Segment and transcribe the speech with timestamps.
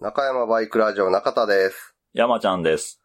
[0.00, 1.94] 中山バイクラジオ中田です。
[2.14, 3.02] 山ちゃんです。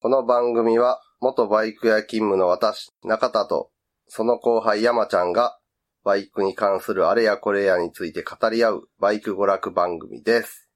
[0.00, 3.70] この番組は、元バイク屋勤務の私、中田と、
[4.08, 5.58] その後輩山ちゃんが、
[6.04, 10.70] バイクに関するあれやこれやについて語り合う、バイク娯楽番組です。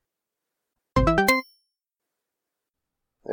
[0.98, 1.00] え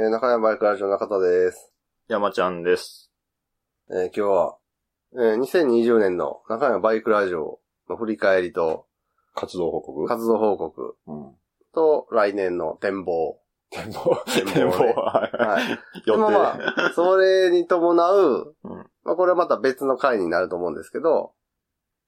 [0.07, 1.73] ー中山バイクラジオ中田です。
[2.07, 3.11] 山ちゃんです。
[3.89, 4.57] えー今日は、
[5.15, 7.59] えー2020年の中山バイクラジオ
[7.89, 8.87] の振り返りと、
[9.35, 11.35] 活動報告活動報告うん。
[11.73, 13.39] と、来年の展望。
[13.71, 14.23] 展望。
[14.25, 14.93] 展望ね。
[14.95, 15.79] ははい。
[16.05, 16.19] 予定。
[16.19, 21.33] まあ、それに伴う、うんまあこれはまた別の回になると思うんですけど、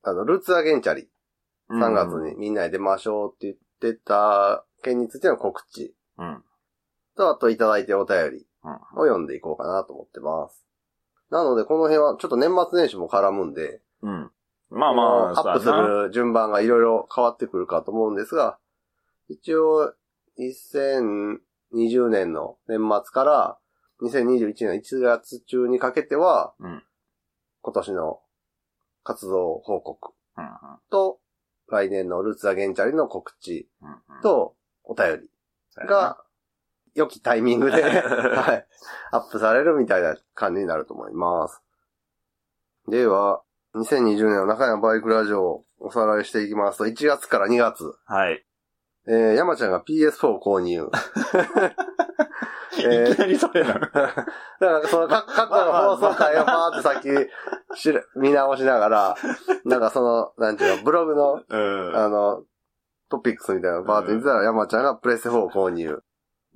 [0.04, 1.10] あの、ルーツアゲンチャリ、
[1.70, 3.48] 3月にみんなで出ましょうって
[3.82, 6.28] 言ってた件についての告知うん。
[6.28, 6.44] うん。
[7.18, 8.72] と、あといただいてお便りうん。
[8.72, 10.66] を読んでいこうかなと思ってます。
[11.32, 14.32] なので、この辺はちょっと年末年始も絡むんで、うん。
[14.70, 18.58] まあまあ、アップする順番がいろいろ変わってくるかと思うんですが、
[19.28, 19.94] 一応、
[20.40, 23.58] 2020年の年末から
[24.02, 26.84] 2021年の1月中にかけては、うん。
[27.62, 28.20] 今年の
[29.04, 30.52] 活動報告うんうん。
[30.92, 31.20] と、
[31.68, 34.22] 来年のルーツアゲンチャリの告知うんうん。
[34.22, 36.18] と、お便りが、
[36.94, 38.68] 良きタイミングで、 はい、
[39.12, 41.62] アップされるみたいな感じになると思います。
[42.88, 43.44] では、
[43.76, 48.46] 2020年の中山バイクラジオをおさらいしていきますと、1月から2月、はい。
[49.08, 50.90] えー、山ちゃんが PS4 購入。
[52.80, 53.80] え ーいきなりそれなの？
[53.90, 54.26] だか
[54.60, 57.10] ら、その、か過去の放送回をパーってさっき、
[58.20, 59.16] 見直しながら、
[59.66, 61.96] なんかその、なんていうの、ブログの、うん。
[61.96, 62.44] あの、
[63.10, 66.02] トピックスみたいなのバーって見てたら、山ちゃんがプレステ4を購入。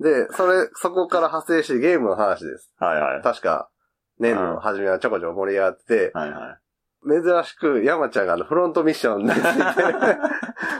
[0.00, 2.72] で、それ、そこから派生してゲームの話です。
[2.78, 3.22] はいはい。
[3.22, 3.70] 確か、
[4.18, 6.58] 年の初めはちょこちょこ盛り上がってて、はいはい。
[7.06, 9.42] 珍しく山ちゃんがあのフロントミッションについて、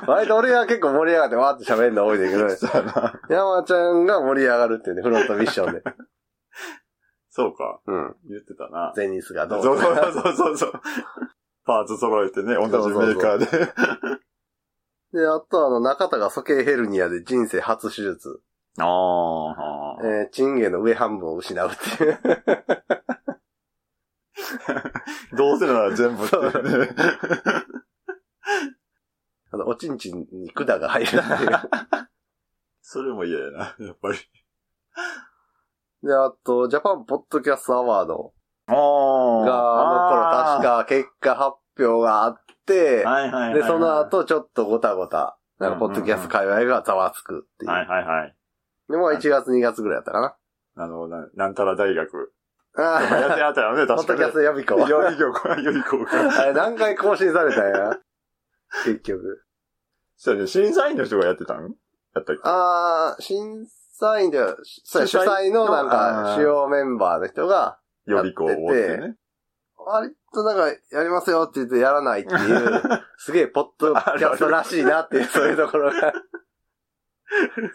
[0.07, 2.47] 割と俺が結構盛り上がってわーって喋るの多いんだけど。
[3.31, 5.83] 山ちゃんが盛り上がるっていうね、フロントミッションで。
[7.31, 7.81] そうか。
[7.87, 8.17] うん。
[8.29, 8.93] 言ってたな。
[8.95, 10.73] ゼニスがどうそうそうそうそう。
[11.64, 13.47] パーツ揃えてね、同じメーカーで。
[15.13, 18.42] で、あとあの、中田が鼠径ヘルニアで人生初手術。
[18.79, 19.97] ああ。
[20.03, 22.19] えー、チンゲの上半分を失うっていう。
[25.36, 26.96] どうせなら全部っていうね。
[29.52, 31.20] あの、 おちんちんに管が入るっていう。
[32.83, 34.18] それも嫌やな、やっぱり。
[36.02, 38.33] で、あと、ジャパンポッドキャストアワード
[38.66, 43.55] あが、あの頃確か結果発表があって、か、はいはいはいはい。
[43.55, 47.70] で、その後ちょっとごたごた、なんかポッドキャスト界隈がざわつくっていう。
[47.70, 48.36] はいはいはい。
[48.88, 50.36] でも1月2月ぐらいやったかな。
[50.77, 52.32] あの、ななんたら大学。
[52.77, 54.19] あやってあ、やったよね、ポッ確かに。
[54.20, 54.79] ドキャスト予備校。
[54.79, 56.42] 予備校か、予備校か。
[56.42, 57.98] あれ何回更新されたんや？
[58.85, 59.42] 結局。
[60.17, 61.63] そうやね、審査員の人がやってたん？
[62.14, 62.41] やったっけ？
[62.45, 63.67] あー、審
[63.98, 69.17] 査員では、主主催催のなんか主要メンバーの人が、予備校をってね。
[69.77, 72.83] 割となんか、やりますよって言ってやらないっていう、
[73.19, 76.13] すげえポッドキャストらしいなっていう、そういうところが。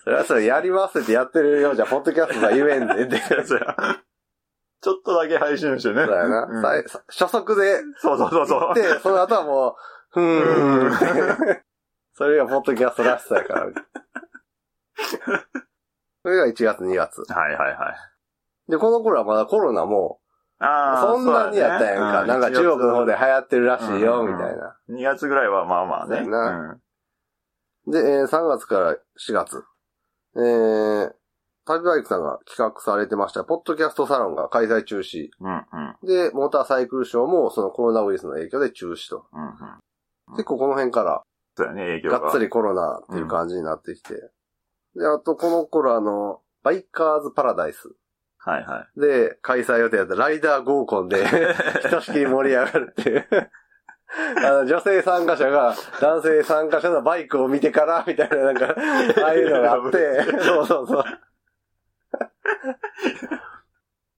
[0.03, 3.44] それはそれやりますってやってるようじゃ、ポッドキャストが言えんでって。
[3.45, 3.75] そうや
[4.85, 6.06] ちょっとだけ配信してね。
[6.06, 6.46] そうやな。
[6.46, 6.62] うん
[7.07, 8.75] 初速でそうそうそうそう。
[8.75, 9.75] で、その後はもう、
[10.12, 10.91] ふーん。
[12.13, 13.66] それがポッドキャストらしさやから。
[16.22, 17.23] それが1月2月。
[17.34, 17.96] はいはいは
[18.68, 18.72] い。
[18.72, 20.19] で、この頃はまだコロナも、
[20.59, 22.25] あそんなにやったやんか。
[22.28, 24.78] なんか中国の方で流行ってるらしいよ、うんみたいな。
[24.90, 26.17] 2月ぐらいはまあまあね。
[26.17, 26.79] そうやな
[27.88, 29.63] で、えー3月から4月。
[30.35, 31.13] えー、
[31.65, 35.29] 旅バイクさんが企画されてました、ポッドキャストサロンが開催中止。
[35.39, 35.49] うん。
[35.49, 36.07] うんうん。
[36.07, 39.25] で、モーターサイクルショーもそのコロナウイルスの影響で中止と。
[39.33, 40.35] うんうん。
[40.35, 41.21] 結構この辺から
[41.57, 42.19] そうやね、影響が。
[42.19, 44.13] がっつりコロナっていう感じになってきて。
[44.95, 47.89] で、あとこの頃あの、バイカーズパラダイス
[48.37, 48.99] はいはい。
[48.99, 51.25] で開催予定だったライダー合コンで
[51.81, 53.25] ひとしきり盛り上がるっていう。
[54.37, 58.75] あの、女性参加者が男性参加者のバイクを見てから、みたいな、なんか、
[59.23, 61.03] ああいうのがあって、 そうそうそう。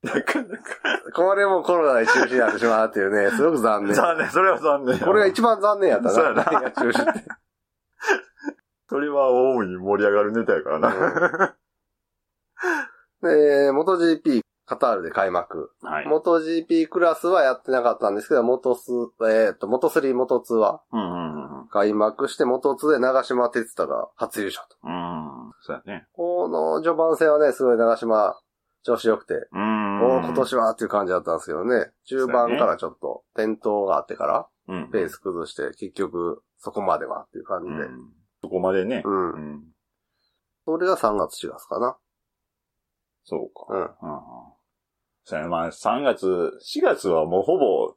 [0.03, 0.63] なかなか。
[1.13, 3.95] これもコロナで中止になってしまうっていうね、すごく残念。
[3.95, 5.00] 残念、それは残念。
[5.00, 7.24] これが一番残念やったな、そうやな何が中止って。
[8.89, 11.56] それは大いに盛り上がるネタやからな。
[13.21, 15.71] で、元 GP カタールで開幕。
[15.81, 16.07] はい。
[16.07, 18.91] 元 GP クラスはやってなかったんですけど、元ス、
[19.29, 21.68] えっ、と、元3、元2はうんうんうん。
[21.69, 24.77] 開幕して、元2で長島哲太が初優勝と。
[24.83, 25.06] うん。
[25.62, 26.08] そうやね。
[26.14, 28.40] この序盤戦はね、すごい長島
[28.84, 30.00] 調子良くて、うん。
[30.24, 34.92] 今年はっていう感じだったんですけどね、中盤からちょっと転倒があってから、うん。
[34.92, 37.76] ペース崩して、結局そこまではっていう感じで。
[37.76, 39.02] うんそこまでね。
[39.04, 39.32] うん。
[39.32, 39.64] うん。
[40.64, 41.98] それが3月4月かな。
[43.24, 43.66] そうか。
[43.74, 44.10] うん。
[44.10, 44.58] うんうん。
[45.24, 46.28] そうまあ、3月、
[46.62, 47.96] 4月はもうほぼ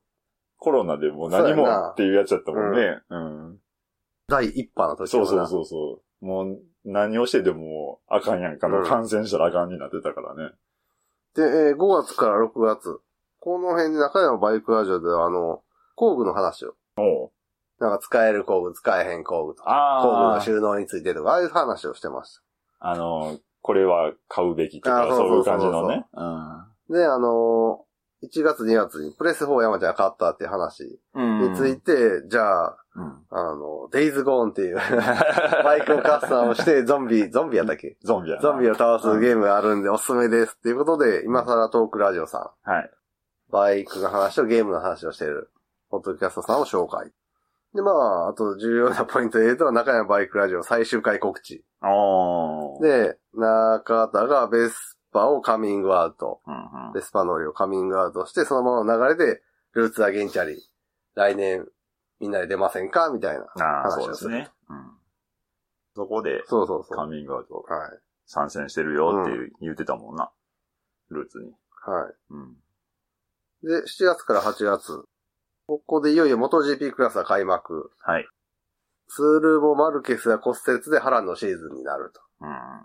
[0.56, 3.00] コロナでもう何もっていうやつだったもんね。
[3.10, 3.58] うん。
[4.28, 5.46] 第一波の時そうそうう。
[5.46, 6.24] そうそう。
[6.24, 10.52] もう何をしてでもあかんやんかの、うん感染したらあかんになってたからね。
[11.34, 13.00] で、えー5月から6月。
[13.38, 15.62] この辺で中山バイクラジオでは、あの、
[15.94, 16.74] 工具の話を。
[16.98, 17.30] おう
[17.78, 22.38] なんか使える工具、使えへん工具とか、あ工具のあ、収納についてとか、ああいう話をしてまし
[22.78, 26.06] あの、これは買うべきとか、あーそういう感じのね。
[26.12, 26.68] た。
[26.90, 27.90] で、あのー
[28.22, 31.52] 1月2月にプレス4山ちゃんが買ったっていう話うん。
[31.52, 33.26] について、じゃあ、うん。
[33.30, 34.76] あの、デイズゴーンっていう
[35.64, 37.96] バイクをカスタムしてゾンビ、ゾンビやったっけ？
[38.02, 38.42] ゾンビやな。
[38.42, 42.90] ゾンビを倒すゲームがあるんでおすすめですっていうことで、今更トークラジオさん、はい。
[43.50, 45.50] バイクの話とゲームの話をしている、
[45.90, 47.12] ポッドキャストさんを紹介。
[47.74, 51.64] で、まあ、あと重要なポイントで言うと、中山バイクラジオ最終回告知。
[52.80, 56.40] で、中田がベスパをカミングアウト。
[56.46, 56.92] うんうん。
[56.92, 59.42] ベスパ乗りをカミングアウトして、そのままの流れで、
[59.72, 60.60] ルーツアゲンチャリ、
[61.14, 61.68] 来年
[62.20, 63.10] みんなで出ませんか？
[63.10, 63.46] みたいな。
[63.64, 64.50] ああ、そうですね。
[64.68, 64.90] うん。
[65.96, 66.96] そこで、そうそうそう。
[66.96, 67.98] カミングアウトはい。
[68.26, 70.30] 参戦してるよっていう言ってたもんな。
[71.08, 71.52] ルーツに。
[71.82, 72.56] はうん。
[73.64, 73.66] い。
[73.66, 75.04] で、7月から8月。
[75.66, 77.90] ここでいよいよ MotoGP クラスが開幕。
[77.98, 78.26] はい。
[79.08, 82.20] ツールボマルケスや骨折で波乱のシーズンになると。
[82.42, 82.82] うん。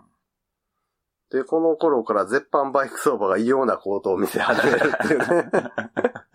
[1.30, 5.50] で、この頃から絶版バイク相場が異様な高騰を見せ始めるっていうね。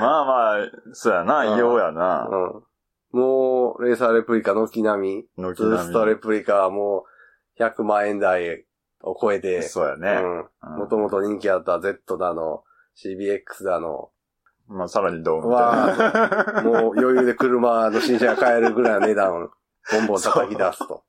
[0.00, 2.28] まあまあ、そうやな、うん異様やな。
[2.30, 2.36] う
[3.16, 3.18] ん。
[3.18, 7.04] もう、レーサーレプリカ軒並み、軒ツーストレプリカはも
[7.58, 8.64] う100万円台
[9.02, 10.20] を超えて、そうやね。
[10.62, 10.78] うん。
[10.78, 12.62] もともと人気あった Z だの、
[12.96, 14.10] CBX だの、
[14.68, 16.62] まあ、さらにどうみたいな。
[16.62, 19.50] もう余裕で車の新車が買えるぐらいの値段を
[19.90, 21.02] ボンボン叩き出すと。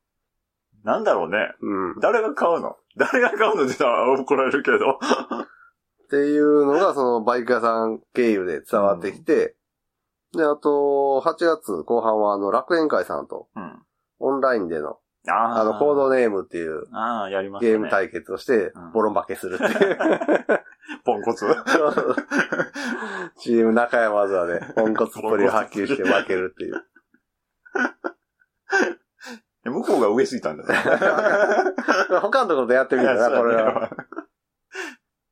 [0.82, 1.52] なんだろうね。
[1.60, 2.00] うん。
[2.00, 2.76] 誰が買うの？
[2.96, 4.98] 誰が買うのって言ったら怒られるけど。
[6.12, 9.56] っていうのが、そのバイク屋さん経由で伝わってきて、
[10.36, 13.82] で、あと、8月後半はあの、楽園会さんと、うん。
[14.18, 17.72] オンラインでの、ああの、コードネームっていうああ、やりましたね。
[17.72, 19.96] ゲーム対決をしてうん、ボロ負けするっていう。
[21.04, 21.46] ポンコツ。
[23.38, 26.74] チーム中山津はね、ポンコツっぷりを発揮して負けるっていう。
[29.70, 30.74] 向こうが上すぎたんだね。
[32.20, 33.90] 他のところでやってみたらな、これは。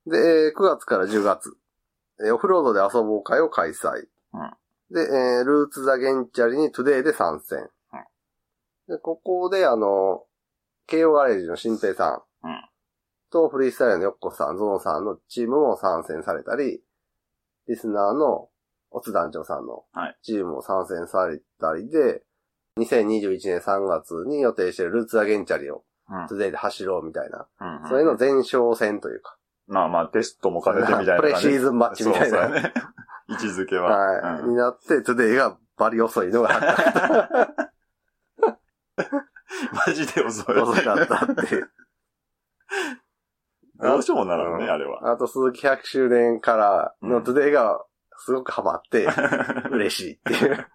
[0.07, 1.57] で、えー9月から10月、
[2.25, 4.07] えーオフロードで遊ぼう会を開催。
[4.33, 4.51] うん。
[4.91, 7.69] で、えールーツ・ザ・ゲンチャリにトゥデイで参戦。
[8.89, 10.25] で、ここで、あの、
[10.87, 12.65] 慶応ガレージの新平さんうん。
[13.31, 16.83] とフリースタイルのヨッコさん、ゾノさんのチームも参戦されたり、
[17.69, 18.49] リスナーの
[18.91, 20.19] オツ団長さんのはい。
[20.23, 22.25] チームも参戦されたりで、
[22.79, 26.27] 2021年3月に予定しているルーツ・ザ・ゲンチャリをうん。
[26.27, 29.37] トゥデイで走ろうみたいな、うんうんそれの前哨戦というか、
[29.71, 31.21] まあまあ、テストも兼ねてみたいな、ね。
[31.21, 32.43] プレシーズンマッチみたいな。
[32.43, 32.73] そうね。
[33.29, 33.97] 位置づけは。
[33.97, 34.43] はい。
[34.43, 37.71] うんになって、トゥデイがバリ遅いのが発覚
[39.87, 40.57] マジで遅い。
[40.57, 41.65] 遅かったって。
[43.81, 45.13] どうしようもならんね、うんあれは。
[45.13, 47.83] あと、スズキ100周年からうんのトゥデイが
[48.19, 49.07] すごくハマって、
[49.71, 50.67] 嬉しいっていう。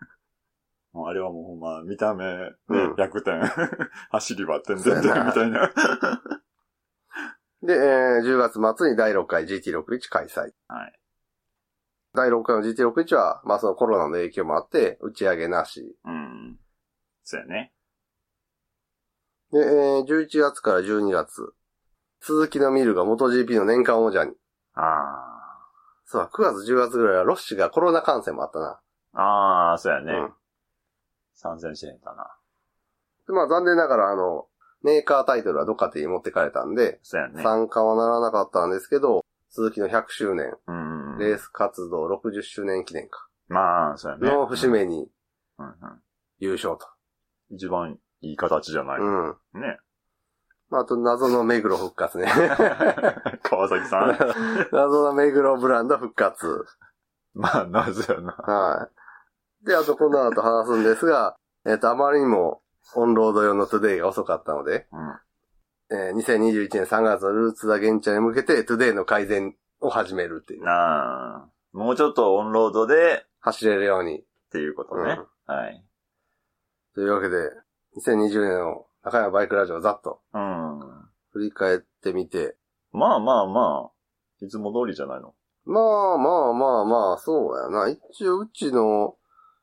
[0.93, 3.41] もうあれはもうほんま、見た目、ねうん逆転。
[4.11, 5.69] 走りは点々点みたいな。
[7.65, 10.51] で、えー10月末に第6回 GT61 開催。
[10.67, 10.99] はい。
[12.13, 15.97] 第6回の GT61 は、まあそのコロナの影響もあって、打ち上げなし。
[16.05, 16.59] うん。
[17.23, 17.73] そうやね。
[19.51, 21.53] で、えー11月から12月、
[22.21, 24.33] 鈴木のミルが MotoGP の年間王者に。
[24.73, 25.31] あ
[26.05, 28.79] そうだ、9月10月ぐらいはロッシがコロナ感染もあったな。
[29.13, 29.21] あ。
[29.21, 30.13] ああ、そうやね。
[30.13, 30.33] うん
[31.37, 32.33] 参戦してへんかな。
[33.27, 34.47] でまあ残念ながら、あの、
[34.85, 37.41] メーカータイトルはどっかに持ってかれたんで、そうやね。
[37.41, 41.17] 参加はならなかったんですけど、鈴木の100周年、うん。
[41.17, 44.29] レース活動60周年記念か、まあ、そうやね。
[44.29, 45.07] の節目に
[45.57, 45.73] うんうん
[46.37, 46.85] 優勝と。
[47.49, 48.99] 一番いい形じゃない。
[48.99, 49.35] うん。
[49.53, 49.79] ね。
[50.69, 52.27] まあ、あと謎の目黒復活ね。
[53.41, 54.17] 川崎さん。
[54.71, 56.65] 謎の目黒ブランド復活。
[57.33, 58.33] まあ、なぜやな。
[58.33, 58.89] は
[59.63, 59.65] い。
[59.65, 62.61] で、あとこの後話すんですが、えっ、と、あまりにも
[62.95, 65.97] オンロード用のトゥデイが遅かったので、うん。
[65.97, 70.63] えー2021年3月のルーツ・ザ・ゲンチャリに向けてトゥデイの改善を始めるっていう。
[70.63, 71.49] なあ。
[71.73, 74.19] もうちょっとオンロードで走れるように。
[74.19, 74.23] っ
[74.55, 75.19] ていうことね。
[75.47, 75.83] はい。
[76.93, 77.35] というわけで、
[77.97, 80.79] 2020年のナカヤマバイクラジオをざっとうん。
[81.33, 82.55] 振り返ってみて、
[82.93, 85.33] まあまあまあ、いつも通りじゃないの？
[85.65, 87.89] まあまあまあまあ、そうやな。
[87.89, 89.17] 一応うちの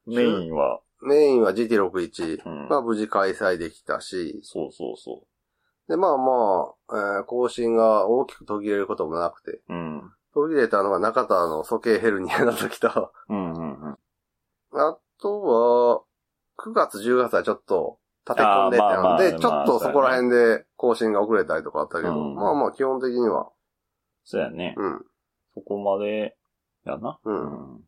[0.06, 2.42] メインは、メインは GT61。
[2.44, 5.24] うんまあ無事開催できたし、そうそうそ
[5.88, 10.12] で、まあまあ、えー更新が大きく途切れることもなくて、うん。
[10.34, 13.98] 途切れたのが中田の鼠径ヘルニアの時と、うんうんうん。
[14.72, 16.02] あとは、
[16.58, 23.50] 9月、10月はちょっと立て込んでたので、ちょまあっとそこら辺で更新が遅れたりとかあったけど、うんまあまあ基本的には、
[24.24, 24.74] そうやね。
[24.78, 25.04] うん。
[25.54, 26.36] そこまで、
[26.84, 27.18] やな。
[27.24, 27.84] うん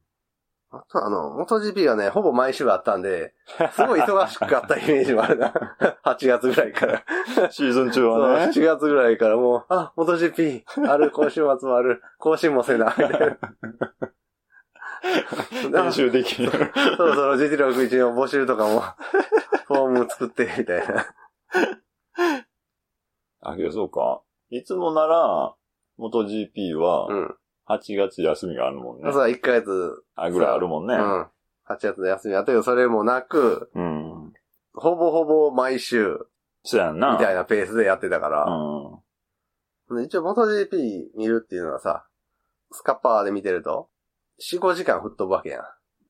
[0.76, 3.34] あとあの、元 GP がね、ほぼ毎週あったんで、
[3.72, 5.52] すごい忙しかったイメージもあるな。
[6.04, 7.02] 8月ぐらいから。
[7.50, 8.44] シーズン中はね。
[8.46, 13.38] 7月ぐらいからもう、あ、元 GP、ある、今週末もある、更新もせな、みたいな。
[15.84, 16.50] 練習できる。
[16.96, 18.80] そろそろ実力1の募集とかも、
[19.66, 21.06] フォーム作って、みたいな。
[23.42, 24.22] あ、けどそうか。
[24.50, 25.54] いつもなら、
[25.96, 27.36] 元 GP はう、ん。
[27.66, 29.12] 8月休みがあるもんね。
[29.12, 30.98] そう、1ヶ月、あ、ぐらいあるもんねう。
[30.98, 31.22] ん。
[31.66, 34.32] 8月の休みあったけど、それもなく、うん。
[34.74, 36.18] ほぼほぼ毎週、
[36.62, 37.12] そうやんな。
[37.12, 39.98] みたいなペースでやってたかうら、ん。
[40.00, 42.06] で一応元 GP 見るっていうのはさ、
[42.72, 43.88] スカッパーで見てると、
[44.40, 45.62] 4、5時間吹っ飛ぶわけやん。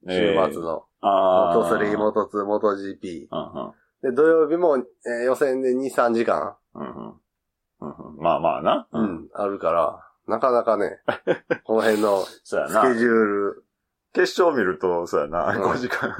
[0.08, 0.84] 週末の。
[1.00, 1.56] ああ。
[1.56, 3.28] 元3、元2、元 GP。
[3.30, 3.72] うんうん。
[4.02, 7.14] で、土曜日も、えー予選で2、3時間、うんうん
[7.80, 8.22] うんうん。
[8.22, 8.88] まあまあな。
[8.92, 9.02] う。
[9.02, 11.00] ん、あるから、なかなかね、
[11.64, 12.82] この辺のそうやな。
[12.82, 13.64] スケジュール、
[14.12, 15.54] 決勝見ると、そうやな。
[15.54, 16.14] うん5時間。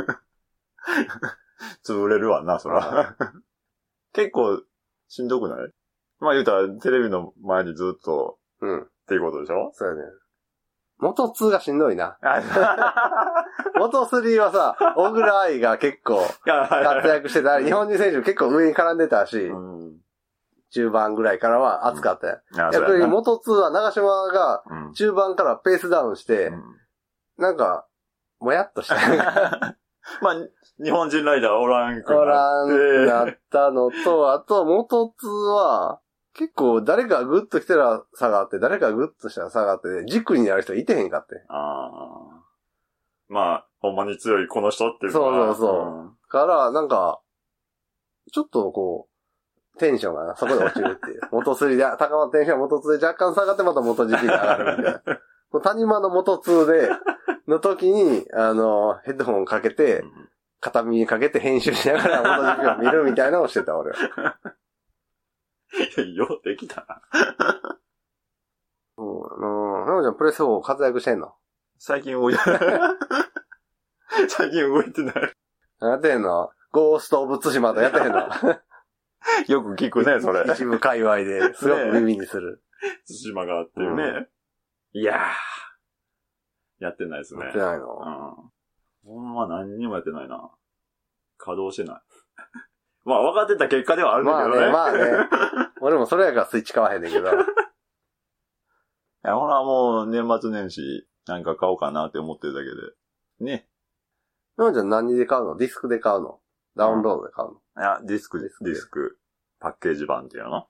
[1.84, 3.16] 潰れるわな、そら。
[4.12, 4.62] 結構、
[5.08, 5.72] しんどくない？
[6.20, 9.70] まあ言うたら、テレビの前にずっと、うん、っていうことでしょ？
[9.74, 10.02] そうやね。
[10.98, 12.16] 元2がしんどいな。
[12.22, 12.40] あ
[13.76, 17.60] 元3はさ、小倉愛が結構活躍してた。
[17.60, 19.96] 日本人選手結構上に絡んでたし、うん。
[20.74, 22.40] 中盤ぐらいからは熱かったよ。
[22.52, 26.62] あそうやな逆に元2は長島がうん中盤からペースダウンして、うん
[27.36, 27.86] なんか、
[28.38, 28.94] もやっとした。
[30.20, 30.34] まあ、
[30.82, 36.00] 日本人ライダーおらんくおらんくなっなったのと、あと元2は、
[36.34, 41.44] 結構誰かがグッと来たら下がって、誰かがグッとしたら下がって、軸になる人いてへんかって。
[41.48, 42.44] ああ。
[43.28, 47.20] まあ、ほんまに強いこの人っていうのはそうそうそうから、なんか、
[48.32, 49.13] ちょっとこう、
[49.78, 51.20] テンションがな、そこで落ちるっていう。
[51.32, 55.20] 元3で、高まったテンションが元2で若干下がってまた元 GP で上がるみたいな。
[55.52, 56.90] もう谷間の元2で、
[57.48, 60.28] の時に、あの、ヘッドホンかけて、うん
[60.64, 64.38] 片耳にかけて編集しながら元 GP を見るみたいなのをしてた、俺は。
[66.16, 67.02] ようできたな。
[68.96, 69.06] うん。
[69.06, 69.86] うん。
[69.86, 71.34] なおちゃん、プレス4活躍してんの？
[71.78, 72.60] 最近動いてない。
[74.28, 75.14] 最近動いてない。
[75.82, 76.50] やってんの？
[76.72, 78.26] ゴースト・オブ・ツシマとやってへんの？
[79.48, 80.44] よく聞くね、それ。
[80.52, 82.62] 一部界隈ですごく耳にする。
[83.06, 84.28] 対馬がっていうね。
[84.92, 86.84] いやー。
[86.84, 87.52] やってないですねやっ。
[87.52, 88.52] てないの
[89.04, 89.10] うん。
[89.10, 90.50] ほんま何にもやってないな。
[91.38, 92.02] 稼働してない。
[93.04, 94.72] まあ分かってた結果ではあるんだけどね。
[94.72, 95.70] まあねまあね。
[95.80, 97.30] 俺もそれやからスイッチ買わへんねんけど。
[97.32, 97.34] い
[99.22, 103.52] や、ほらもう年末年始なんか買おうかなって思ってるだけで。
[103.52, 103.68] ね。
[104.56, 105.56] なおちゃん何で買うの？
[105.56, 106.40] ディスクで買うの？
[106.76, 108.58] ダウンロードで買うの、いや、ディスクです。
[108.62, 109.18] ディスディスク。
[109.60, 110.56] パッケージ版っていうの？
[110.56, 110.66] あ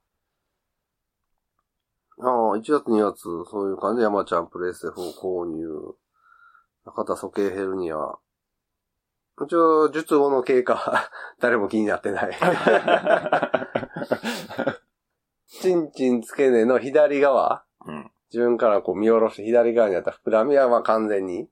[2.20, 5.96] あ、1月2月、そういう感じで山ちゃんプレステ4購入。
[6.84, 7.96] 中田鼠径ヘルニア。
[9.44, 12.38] 一応、術後の経過、 誰も気になってない。
[15.48, 21.48] チンチン付け根の左側、うん自分からこう見下ろして左側にあった膨らみはまあ完全に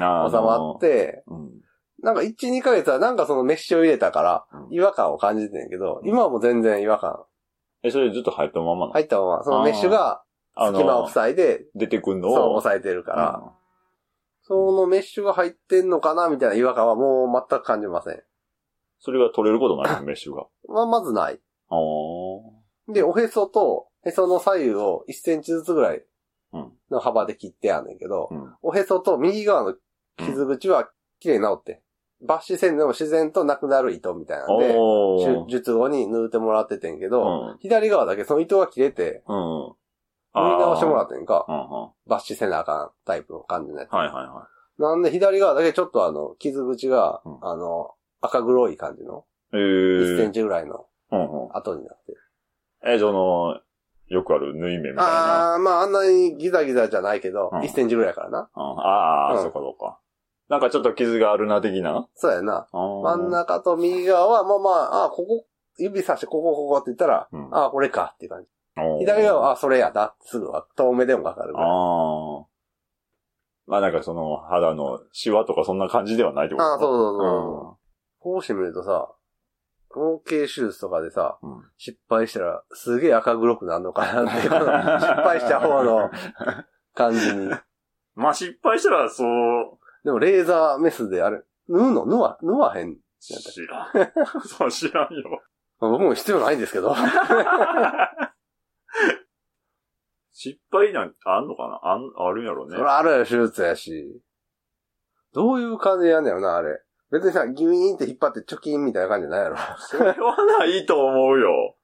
[0.00, 1.62] あ収まって、うん。
[2.04, 7.24] なんか1、2ヶ月はなんかそのメッシュを入れたからうん違和感を感じてんけど、今はもう全然違和感
[7.82, 8.92] え、それずっと入ったままなの？
[8.92, 10.22] 入ったまま、そのメッシュが
[10.54, 12.54] あ隙間を塞いで、出てくんのそう、を。
[12.54, 13.50] 押さえてるから、うん
[14.46, 18.22] そのメッシュが入ってんのかなみたいな違和感はもう全く感じません。
[18.98, 20.02] それが取れることないの？
[20.02, 20.46] メッシュが。
[20.68, 21.40] まあ、まずない。
[22.88, 26.04] で、おへそと、へその左右を1センチずつぐらい
[26.52, 26.72] うん。
[26.90, 28.54] の幅で切ってやんねんけど、うん。
[28.60, 29.74] おへそと右側の
[30.18, 31.82] 傷口は綺麗に治って、
[32.26, 34.74] 抜歯せんでも自然となくなる糸みたいなんで、
[35.46, 39.36] 手術後に縫ってもらっててんけど、うん左側だけその糸が切れて、うん。
[39.36, 39.74] 縫
[40.34, 41.46] い直してもらっってんか。
[42.08, 43.92] 抜歯せなあかんタイプの感じのやつ。
[43.92, 49.56] はいはいはなんで左側だけちょっとあの、傷口が、うんあの、赤黒い感じの、い。
[49.56, 50.32] え1センー。
[50.32, 51.56] チぐらいのうんうん。
[51.56, 52.18] 跡になってる。
[52.86, 53.60] え、その、
[54.08, 55.54] よくある縫い目みたいな。
[55.54, 58.50] あー、まああんなにギザギザじゃないけど、うん1センチぐらいからな。
[58.54, 59.98] うんああ、うんそっかそっか。
[60.48, 62.06] なんかちょっと傷があるな、的な？
[62.14, 62.68] そうやな。
[62.72, 65.46] 真真ん中と右側は、まあまあ、あここ、
[65.78, 68.48] 指さしてここここって言ったら、うんあこれかっていう感じ。
[69.00, 71.68] 左側は、あそれやなってすぐは、遠目でもわかるぐらい。
[71.68, 72.46] ああ。
[73.66, 76.66] まあなんかその肌のシワとかそんな感じではないってこと？
[76.66, 78.22] ああ、そうそううそう。
[78.22, 79.08] こうしてみるとさ、
[79.88, 81.62] 包茎手術とかでさ、うん。
[81.78, 86.10] 失敗したらすげえ赤黒くなるのかなって 失敗した方の
[86.94, 87.50] 感じに。
[88.14, 92.06] まあ失敗したらそう、でもレーザーメスであれ、縫うの？
[92.06, 92.98] 縫わ、縫わへん。
[93.18, 94.10] 知らん。
[94.46, 95.42] そう、知らんよ。
[95.80, 96.94] 僕も必要ないんですけど。
[100.32, 101.80] 失敗なんてあんのかな？
[101.82, 102.90] あん、あるんやろねそれ。
[102.90, 104.20] あるやろ、手術やし。
[105.32, 106.82] どういう感じでやんだよな、あれ。
[107.10, 109.56] 別にさ、ギュイーンって引っ張ってチョキンみたいな感じじゃないやろ。
[109.78, 111.76] それはないと思うよ。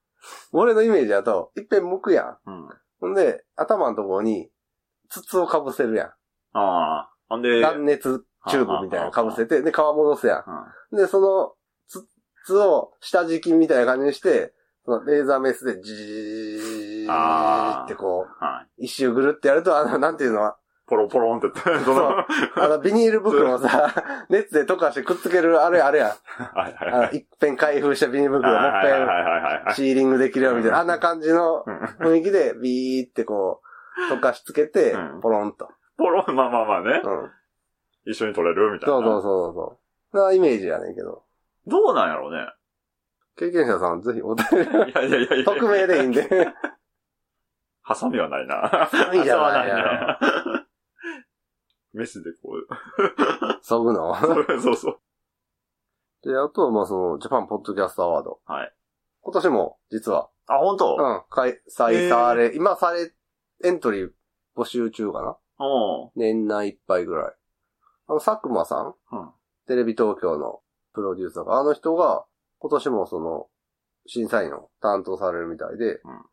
[0.51, 2.37] 俺のイメージだと、いっぺん剥くやん。
[2.45, 2.69] うん。
[2.99, 4.51] ほんで、頭のところに、
[5.09, 6.13] 筒をかぶせるや
[6.53, 7.10] ああ。
[7.31, 7.43] ほんん。
[7.43, 10.43] で、断熱チューブみたいなのかぶせて、で、皮戻すや
[10.91, 11.01] うんん。
[11.01, 11.53] で、その、
[12.43, 18.85] 筒を下敷きみたいな感じにして、そのレーザーメスでジーってこう、はい。
[18.85, 20.57] 一周ぐるってやると、あの、なんていうのは、
[20.87, 21.47] ポロポロンって、
[21.85, 23.93] その、はあの、ビニール袋をさ、
[24.29, 26.09] 熱で溶かしてくっつける、あれあれやん。
[26.09, 26.11] い
[26.53, 27.17] はいあの、はい。
[27.19, 29.63] 一遍開封したビニール袋をもう一はいはいはいはいはい。
[29.67, 33.61] 遍シーリングできるよみたいな、あんな感じのうん雰囲気でビーってこ
[34.09, 35.69] う、溶かしつけてうん、ポロンと。
[35.97, 37.09] ポロン、まあまあまあねう。
[37.09, 37.31] ん。
[38.11, 38.95] 一緒に取れるみたいな。
[38.95, 39.79] そうそうそうそ
[40.13, 40.17] う。
[40.27, 41.23] なイメージやねんけど。
[41.67, 42.47] どうなんやろうね。
[43.37, 44.57] 経験者さんぜひお便り、
[44.91, 45.45] いやいやいやいや。
[45.45, 46.27] 匿名でいいんで。
[47.83, 48.89] ハサミはないな。
[49.13, 50.67] いいじゃないハサミはやね。
[51.93, 52.67] メスでこう。
[53.61, 54.15] そぐの？
[54.59, 54.99] そうそう。
[56.23, 58.39] で、あとはまあその、ジャパンポッドキャストアワード。
[58.45, 58.73] はい。
[59.21, 60.95] 今年も、実は、あ、本当？
[60.97, 63.11] うん、開催され、今され、
[63.63, 64.11] エントリー
[64.55, 65.37] 募集中かな？
[66.15, 67.33] 年内いっぱいぐらい。
[68.07, 68.95] あの、佐久間さん？
[69.11, 69.29] うん。
[69.67, 70.61] テレビ東京の
[70.93, 72.25] プロデューサーが、あの人が
[72.59, 73.47] 今年もその、
[74.07, 76.25] 審査員を担当されるみたいで、うん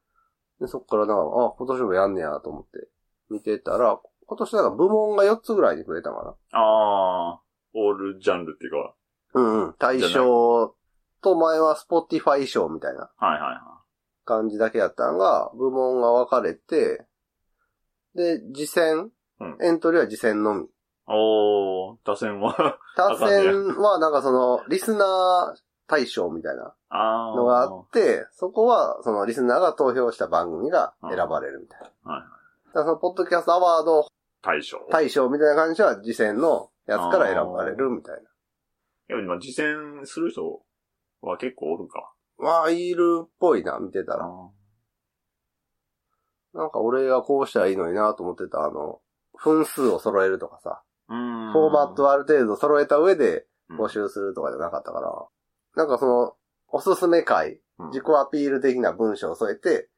[0.60, 2.88] でそっからなんか、あ、今年もやんねやと思って
[3.30, 7.40] 見てたら、今年なんか部門が4つぐらいに増えたかああ、
[7.74, 8.94] オールジャンルっていうか、
[9.34, 9.40] な。
[9.40, 9.74] うんうん。
[9.78, 10.74] 大賞
[11.22, 13.82] と前は Spotify 賞みたいなはいはいは
[14.24, 17.06] 感じだけやったのが、部門が分かれて、
[18.16, 20.64] で、次戦、うんエントリーは次戦のみ。
[20.64, 20.68] い。
[21.06, 27.36] おー、打線は、他戦はなんかその、リスナー大賞みたいなあー。
[27.36, 32.12] のがあって、そこはそのリスナーが投票した番組が選ばれるみたいな。
[32.12, 32.22] はい。
[32.22, 34.06] だからそのポッドキャストアワード
[34.42, 34.86] 大賞。
[34.90, 40.62] 大賞みたいな感じは次戦のやつから選ばれるみたいいや、今、実践する人
[41.22, 42.12] は結構おるか。
[42.38, 42.44] な。
[42.44, 44.24] まあ、いるっぽいな、見てたら。
[44.26, 44.50] あ
[46.54, 49.00] なんか俺がこうしたらいいのになと思ってた、あの、
[49.42, 50.82] 分数を揃えるとかさ。
[51.08, 55.26] フォーマットをある程度揃えた上でうん募集するとかじゃなかったから、
[55.76, 56.34] なんかその、
[56.68, 59.88] おすすめ会、うん自己アピール的な文章を添えて、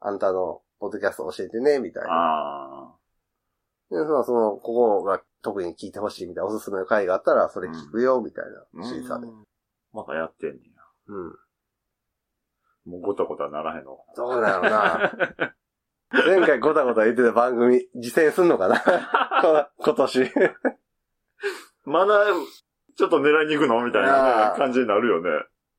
[0.00, 2.08] あんたのポッドキャスト教えてね、みたいな。
[2.10, 2.94] あ
[3.90, 8.80] で、その、その、ここが特に聞いてほしいみたいなおすすめの回があったら、それ聞くよ、みたいー。
[8.80, 9.26] な審査で。
[9.26, 9.44] うん
[9.92, 10.82] まだやってんねや。
[11.08, 11.20] う
[12.90, 12.92] ん。
[12.92, 13.98] もうごたごたならへんの。
[14.16, 15.54] どうだろうな。
[16.12, 18.80] 前回ごたごた言ってた番組、実践すんのかな？
[19.42, 20.32] こ今年。
[21.84, 22.26] まだ、
[22.96, 23.84] ちょっと狙いに行くの？
[23.84, 25.30] みたいな感じになるよね。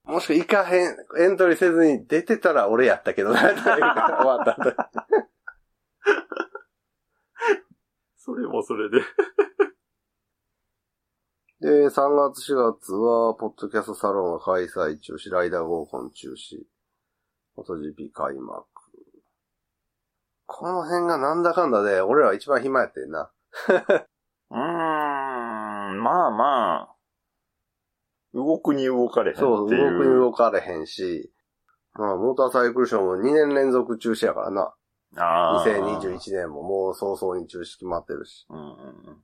[0.06, 4.74] もしくは行かへん、エントリーせずに出てたら俺やったけどな、 終わった後。
[8.18, 9.02] それもそれで。
[11.60, 16.66] で、3月4月は、ポッドキャストサロンが開催中止、ライダー合コン中止、
[17.54, 18.66] フォト GP 開幕。
[20.54, 23.32] この辺がなんだかんだで、俺らは一番暇やってんな。
[24.52, 24.60] うーん、
[26.04, 26.96] まあまあ、
[28.34, 29.50] 動くに動かれへんっていう。
[29.58, 31.34] そう、動くに動かれへんし、
[31.94, 34.74] まあ、モーターサイクルショーも2年連続中止やからな。
[35.18, 38.46] あー2021年ももう早々に中止決まってるし。
[38.50, 38.68] うんうんう
[39.12, 39.24] ん。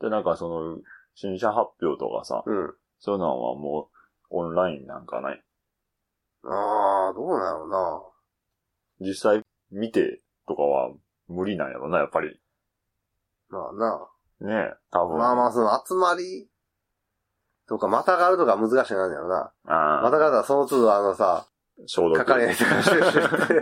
[0.00, 0.78] で、なんかその、
[1.14, 2.74] 新車発表とかさ、うん。
[2.98, 3.96] そういうのはもう、
[4.30, 5.44] オンラインなんかない？
[6.44, 8.02] ああ、どうなのな。
[9.00, 10.90] 実際見てとかは
[11.28, 12.40] 無理なんやろな、やっぱり。
[13.50, 14.08] まあな。
[14.40, 15.18] ねえ、多分。
[15.18, 16.48] まあまあ、その集まり
[17.68, 19.52] とか、またがるとか難しいなんだよな。
[19.64, 21.46] あまたがったらその都度あのさ、
[21.86, 22.18] 消毒。
[22.18, 23.60] 係の人がシュッシュって。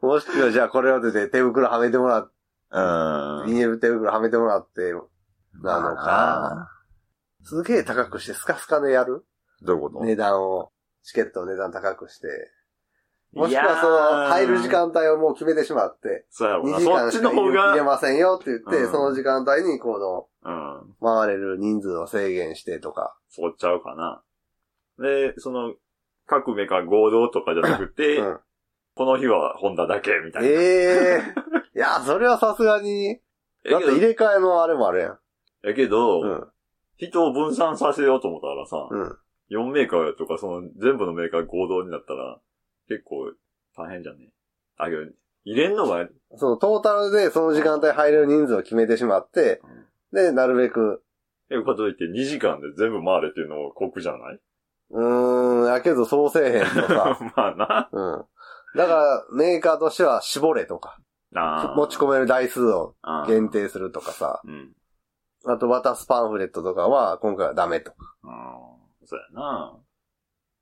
[0.00, 2.32] もしくはじゃあこれを出て手袋はめてもらって、
[2.70, 2.80] う
[3.44, 3.46] ん。
[3.46, 4.92] ビニール手袋はめてもらって、
[5.62, 6.70] なのまあか。
[7.44, 9.24] すげえ高くしてスカスカでやる？
[9.62, 12.28] どういうこと、値段を、チケットの値段高くして。
[13.32, 16.78] もしくはその、入る時間帯をもう決めてしまって、2そうやろな。
[16.78, 19.94] 時間そっちの方しか入れが、ませんよって言って、うんその時間帯にこ
[20.42, 20.52] うん。
[20.52, 23.16] の、回れる人数を制限してとか。
[23.28, 24.22] そうちゃうかな。
[24.98, 25.74] で、その、
[26.26, 28.38] 各メーカー合同とかじゃなくて、うん。
[28.94, 30.48] この日はホンダだけ、みたいな。
[30.48, 31.22] ええ
[31.74, 33.20] いや、それはさすがに、
[33.70, 35.18] だって入れ替えのあれもあるやん。
[35.62, 36.46] やけど、うん。
[36.96, 39.18] 人を分散させようと思ったらさ、うん。
[39.50, 42.40] 4メーカーとか、その全部のメーカー合同になったら、
[42.88, 43.32] 結構
[43.76, 44.30] 大変じゃね？
[44.76, 45.02] あ、けど、
[45.44, 49.60] 入れんのが、そのトータルでその時間帯入れる人数を決めてしまって、
[50.12, 51.02] で、なるべく、
[51.50, 54.40] え、こと言って2時間で全部回れっていうのも酷じゃない？
[54.90, 57.88] うーん、やけどそうせえへんとか、 まあな。
[57.92, 58.24] うん。
[58.78, 60.98] だから、メーカーとしては絞れとか、
[61.32, 64.72] 持ち込める台数をあー限定するとかさ、うん。
[65.44, 67.96] あと渡すパンフレットとかは今回はダメとか。
[68.24, 69.06] うん。
[69.06, 69.78] そうやな。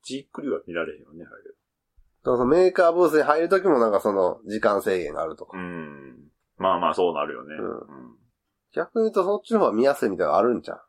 [0.03, 1.43] じっくりは見られへんよね、あれ。
[2.25, 5.57] だからそのメーカーブースに入るときもなんかその時間制限があるとか。
[5.57, 6.31] うん。
[6.57, 7.55] まあまあ、そうなるよね。
[7.55, 8.15] うん
[8.73, 10.79] 逆に言うとそっちの方が見やすいみたいなのあるんじゃん。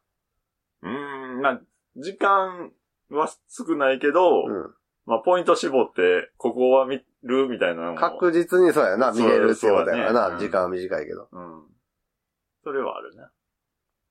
[0.83, 0.89] う？
[0.89, 1.37] ん。
[1.37, 1.41] うん。
[1.41, 1.61] まあ、
[1.95, 2.73] 時間
[3.11, 4.75] は少ないけど、うん。
[5.05, 7.99] まあ、ポイント絞って、ここは見るみたいなのも。
[7.99, 11.29] 確実にそうやな、見れるってことやからな、ねうん時間は短いけど。
[11.31, 11.63] うん。
[12.65, 13.23] それはあるね。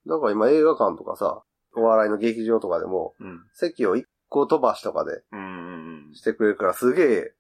[0.08, 1.44] だから今映画館とかさ、
[1.76, 3.42] お笑いの劇場とかでも、うん。
[3.56, 5.24] 席を一個飛ばしとかで。
[6.14, 7.34] してくれるからすげえ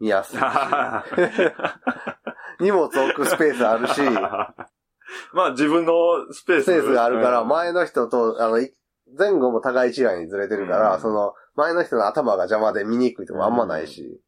[0.00, 0.42] 見やすいし。
[2.60, 4.00] 荷物置くスペースあるし、
[5.32, 5.92] まあ自分の
[6.32, 6.64] スペース。
[6.64, 8.74] スペースがあるから、うん前の人と、あの、い
[9.18, 14.20] 前後も互い違いにずれてるから、うんその、前の人の頭が邪魔で見にくいとこあんまないし。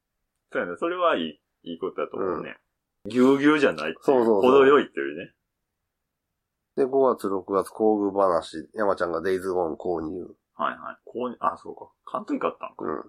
[0.53, 0.77] そうやね。
[0.79, 2.59] それはいい、いいことだと思うね。
[3.07, 5.35] ぎゅうぎゅうじゃないそうそう程よいっていうね。
[6.77, 10.35] で、5月、6月、工具話、山ちゃんがデイズゴーン購入。
[10.59, 10.97] はいはい。
[11.05, 11.89] こうに、あ、そうか。
[12.05, 12.85] 関東買ったんか。
[12.85, 13.03] うん。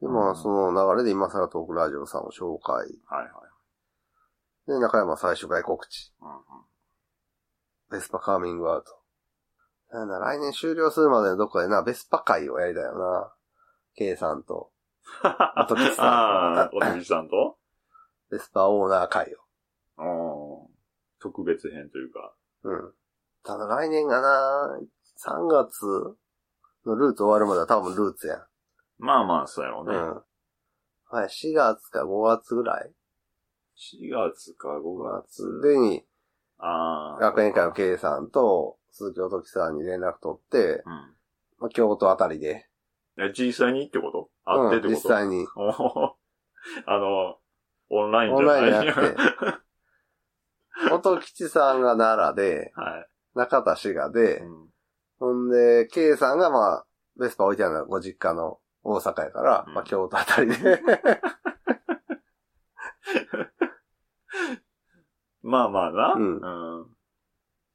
[0.00, 2.74] で、まあ、その流れで今更トークラジオさんを紹介。
[2.76, 3.26] はいは
[4.68, 4.70] い。
[4.70, 6.12] で、中山最終回告知。
[6.20, 6.40] うんうん
[7.90, 9.00] ベスパカーミングアウト。
[9.92, 13.32] なんだ、来年終了するまでのどっかでな、ベスパ会をやりたいよな。
[13.96, 14.70] K さんと、
[15.58, 17.58] 音吉さんああ、おときさんと？
[18.30, 19.34] ベスパオーナー会
[19.98, 20.68] うん
[21.18, 22.32] 特別編というか。
[22.64, 22.68] を。
[22.68, 22.94] うん。
[23.42, 24.78] ただ来年がな、
[25.18, 26.14] 3月の
[26.86, 28.42] ルーツ終わるまでは多分ルーツやん。
[28.98, 29.96] まあまあ、そうやろうね。
[29.96, 30.22] うん。
[31.12, 32.90] はい、4月か5月ぐらい
[33.76, 35.42] ？4月か5 ?5 月。
[35.60, 36.04] 月でに、
[36.58, 37.18] ああ。
[37.20, 41.14] 学園会の K さんと、鈴木音樹さんに連絡取って、うん。
[41.58, 42.66] まあ、京都あたりで、
[43.18, 44.30] え、実際にってこと？
[44.44, 45.46] 会ってってうん、こと実際に、
[46.86, 47.38] あの、
[47.90, 48.70] オンラインオンじゃない？
[48.70, 49.14] ラインじゃなく
[50.88, 53.08] て、 音吉さんが奈良で、はい。
[53.34, 54.70] 中田滋賀で、うん
[55.20, 56.84] ほんで、K さんがまあ、
[57.18, 60.56] ベスパ置いてあるのはご実家の大阪やから、うんまあ京都あたりで、
[65.42, 66.12] まあまあな。
[66.14, 66.38] うんう
[66.84, 66.86] ん。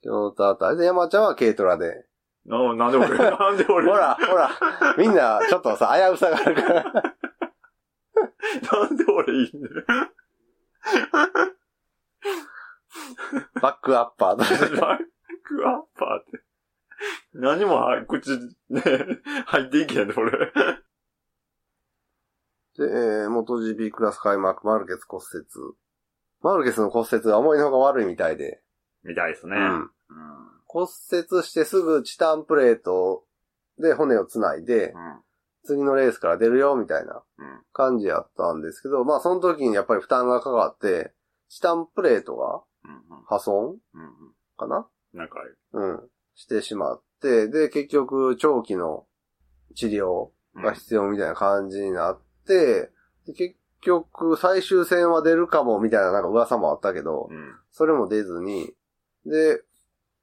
[0.01, 2.05] 京都あたりで、山ちゃんは軽トラで。
[2.45, 4.49] な、なんで俺、 なんでほ俺、ら、ほら、
[4.97, 6.83] みんなちょっとさ、危うさがあるから。
[6.83, 6.91] な
[8.87, 9.75] んで俺いいんだよ。
[13.61, 14.47] バックアッパーとバッ。
[15.43, 16.43] クアッパーって。
[17.33, 18.31] 何もは口、
[18.69, 18.81] ね、
[19.45, 20.31] 入っていけんの、俺。
[22.77, 25.45] で、えー、元 GP クラス開幕、マルケス骨折。
[26.41, 28.61] マルケスの骨折が思いのほか悪いみたいで、
[29.03, 29.55] みたいですね。
[29.55, 29.91] うんうん。
[30.65, 33.25] 骨折してすぐチタンプレート
[33.77, 35.21] で骨をつないで、うん。
[35.63, 37.63] 次のレースから出るよ、みたいなうん。
[37.73, 41.13] 感じやったんですけど、まあその時にやっぱり負担がかかって、
[41.49, 43.23] チタンプレートがうん。
[43.25, 44.33] 破損うん。
[44.57, 44.87] かな？
[45.13, 45.39] なんか、
[45.73, 46.09] うん。
[46.35, 49.05] してしまって、で、結局長期の
[49.75, 52.91] 治療が必要みたいな感じになって、
[53.25, 57.55] で結局最終戦は出るかもみたいななんか噂もあったけど、うん。
[57.71, 58.73] それも出ずに、
[59.25, 59.61] で、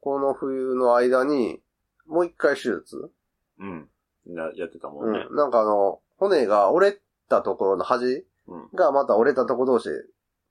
[0.01, 1.61] この冬の間に、
[2.07, 3.11] もう一回手術
[3.59, 3.89] うん。
[4.27, 5.25] なやってたもうんね。
[5.31, 5.35] ん。
[5.35, 6.99] なんかあの、骨が折れ
[7.29, 8.69] たところの端うん。
[8.75, 9.95] がまた折れたところ同士で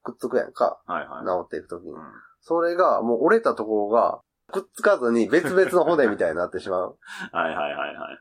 [0.04, 0.82] くっつくやんか。
[0.86, 1.26] はいはい。
[1.26, 1.98] 治っていくときにう。
[1.98, 2.02] ん。
[2.40, 6.98] それがもう折れたところがくっつかずに別々の骨みたいになってしまう。
[7.32, 8.20] はいはいはいはい。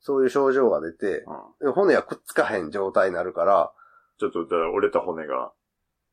[0.00, 1.24] そういう症状が出て、
[1.60, 1.72] うん。
[1.72, 3.72] 骨はくっつかへん状態になるから、
[4.18, 4.40] ちょっと、
[4.72, 5.52] 折れた骨が、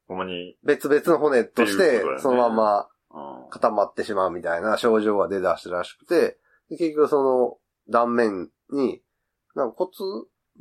[0.07, 3.49] ほんまに、別々の骨としってそのままうん。
[3.49, 6.37] 固まってしまうみたいな症状が出だしたらしくて、
[6.69, 7.57] で結局その
[7.89, 9.03] 断面に、
[9.55, 9.91] なんか骨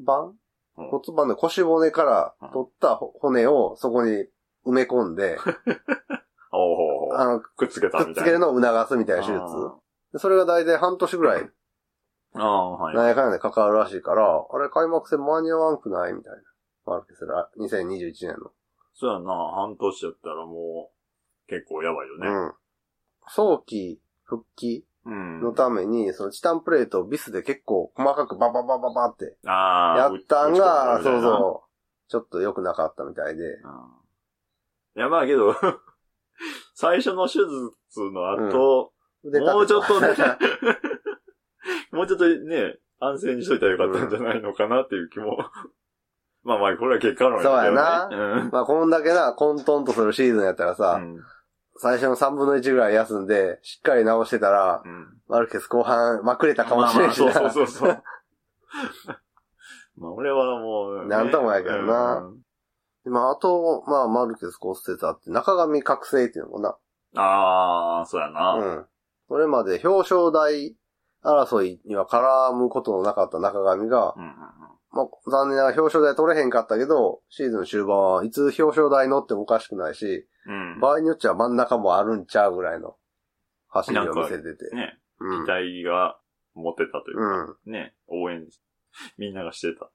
[0.04, 0.28] 盤？
[0.28, 4.26] うん骨盤の腰骨から取った骨をそこに
[4.64, 5.37] 埋め込んで、
[7.12, 8.14] あの、くっつけたみたいな。
[8.14, 9.40] くっつけるのを促すみたいな手術。
[10.12, 11.51] でそれが大体半年ぐらい、
[12.35, 12.94] ああ、はい。
[12.94, 16.38] なんやかんやでかかるらしいから、あれ開幕戦間に合わんくないみたいな。
[16.87, 18.53] マルケスラ、2021年の。
[18.94, 20.90] そうやな、半年やったらも
[21.46, 22.29] う、結構やばいよね。
[22.29, 22.53] うん。
[23.27, 25.40] 早期復帰うん。
[25.40, 29.99] のために、そのチタンプレートをビスで結構細かくバババババってああ。
[29.99, 31.18] やったんが、そうう。
[31.18, 31.23] う。
[31.23, 33.44] そう、ちょっと良くなかったみたいで。
[33.44, 34.01] うん
[34.96, 35.55] いや、まあけど、
[36.81, 37.47] 最初の手術
[38.11, 40.09] の後、腕立てもうちょっとね、
[41.93, 45.37] もうちょっとね、安静にしといたらよかったんじゃないのかなっていう気も。
[46.43, 48.51] まあまあ、これは結果論そうやなうん。
[48.51, 51.23] まあ、こんだけな、混沌とするシーズンやったらさ、うん。
[51.77, 55.21] 最初の3分の1ぐらい休んで、しっかり直してたら、うん。
[55.29, 57.27] マルケス後半まくれたかもしれんしな。
[57.27, 58.03] まあまあそうそうそうそう。
[60.01, 62.40] まあ俺はもう、ね、なんともやけどなうん
[63.05, 66.77] まあ、あと、まあ、マルケス骨折あって、中上覚醒っていうのもな。
[67.17, 68.55] ああ、そうやな。
[68.55, 68.87] うん。
[69.29, 70.77] それまで表彰台
[71.23, 74.35] 争いには絡むことのなかった中上が、うんうん
[74.93, 80.73] まあ、残念ながら表彰台取れへんかったけど、シーズン終盤はいつ表彰台乗ってもおかしくないし、うん。
[80.75, 80.81] うん。
[80.81, 82.97] 場合によっちゃ真ん中もあるんちゃうぐらいの
[83.69, 84.75] 走りを見せてて。
[84.75, 85.47] ね、うん。
[85.47, 86.19] 期待が
[86.55, 87.73] 持ってたというか、うん。
[87.73, 88.45] ね、応援、
[89.17, 89.91] みんながしてた。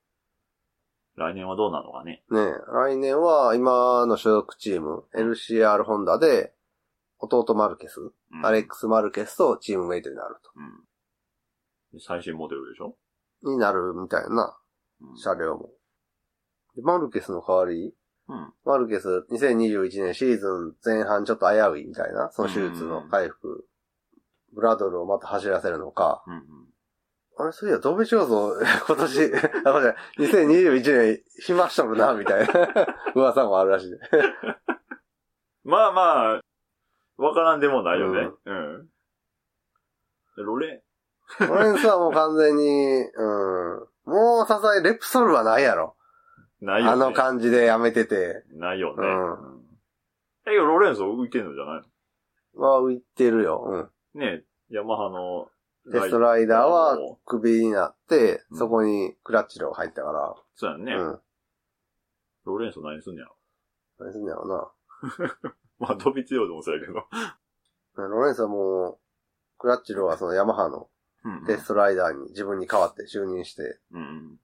[1.16, 2.24] 来年はどうなのかね。
[2.30, 6.54] ねえ来年は今の所属チーム、LCR ホンダで、
[7.20, 10.36] 弟マルケス、うんアレックス・マルケスとチームメイトになる
[11.94, 12.00] うん。
[12.02, 12.98] 最新モデルでしょ？
[13.44, 13.50] と。
[13.52, 14.58] になるみたいな、
[15.02, 15.18] うん。
[15.18, 15.70] 車両も。
[16.76, 17.94] でマルケスの代わり、
[18.28, 18.54] うん。
[18.66, 23.66] マルケス2021年シーズン前半ちょっと危ういみたいな、その手術の回復、
[24.54, 26.42] ブラドルをまた走らせるのか、うんうん。
[27.38, 28.54] あれ、そういや、ドベチョーゾ、
[28.88, 29.34] 今年、
[29.66, 33.92] あ、ごめんなさい、2021年暇しとるな、みたいな噂もあるらしい。
[35.64, 36.42] まあまあ、
[37.18, 38.32] わからんでもないよね。
[38.46, 38.90] うん。
[40.38, 40.84] ロレ
[41.40, 43.24] ロレンスはもう完全に、う
[43.82, 43.88] ん。
[44.06, 45.96] もうさすがにレプソルはないやろ。
[46.62, 46.92] ないよね。
[46.92, 48.44] あの感じでやめてて。
[48.54, 49.08] ないよね。
[49.08, 49.66] うんうん。
[50.46, 51.84] え、ロレンソ浮いてんのじゃない
[52.56, 53.64] は浮いてるよ。
[53.66, 54.20] うん。
[54.20, 55.50] のねヤマハの。
[55.92, 60.92] テストライダーはもクビになってう、んそこにクラッチロー入ったかそうやんね。
[60.92, 61.02] ら。
[61.02, 61.20] うん。
[62.46, 63.36] ロレンソ何すんねやろ。
[64.00, 64.72] 何すんだろう
[65.80, 66.94] まあ、飛び強いでもそうやけど。
[67.98, 68.08] な。
[68.08, 68.98] ロレンスはもう、
[69.58, 70.90] クラッチローはそのヤマハの
[71.24, 74.40] うんテストライダーに自分に代わって就任して、うん。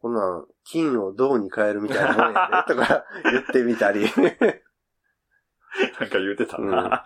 [0.00, 4.04] こんなん、金を銅に変えるみたいなもんやで、とか言ってみたり。
[6.00, 7.04] なんか言うてたな。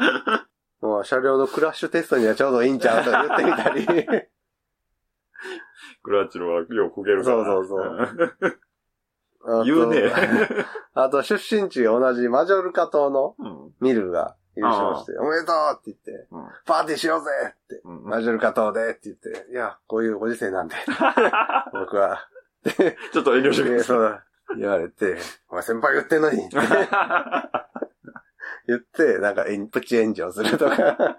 [0.82, 4.26] もう車両のクラッシュテストにはちょうどいいんちゃうとか言ってみたり。
[6.02, 7.44] クラッチロはよく焦げるから。
[7.44, 8.58] そうそう
[9.44, 10.12] あと 言うね。
[10.94, 13.74] あと、出身地が同じマジョルカ島のうん。
[13.80, 18.04] ミルが優勝して、おめでとうって言って、うんパーティーしようぜって、うん。
[18.04, 20.74] マジョルカ島でって言って、いや、こういうご時世なんで、
[21.72, 22.26] 僕は、
[23.12, 24.22] ちょっと遠慮してくえーださ
[24.56, 24.58] い。
[24.60, 25.16] 言われて、
[25.48, 26.48] お前先輩言ってんのに
[28.66, 31.16] 言って、なんかエンプチ炎上するとか、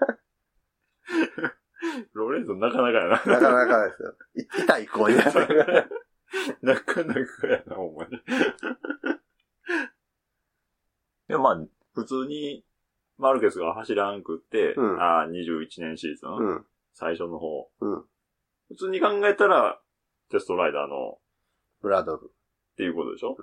[2.13, 3.09] ロレンソなかなかやな。
[3.09, 4.15] なかなかですよ。
[4.35, 5.89] い痛い子になってる。
[6.61, 8.21] なかなかやな、ほんまに。
[11.27, 12.65] でもまあ、普通に、
[13.17, 16.65] マルケスが走らんくって、うんああ、21年シーズン、うん。
[16.93, 17.69] 最初の方。
[17.79, 18.03] うん。
[18.69, 19.79] 普通に考えたら、
[20.29, 21.19] テストライダーの、
[21.81, 22.31] ブラドル。
[22.73, 23.35] っていうことでしょ？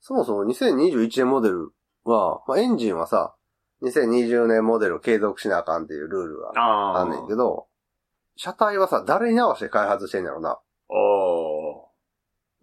[0.00, 1.70] そもそも2021年モデル
[2.04, 3.36] は、まあ、エンジンはさ、
[3.82, 7.66] 2020年モデルを継続しなあかんっていうルールがああんねんけど、
[8.36, 10.50] 車体はさ、誰に合わせて開発してんやろな。
[10.50, 10.62] ああ。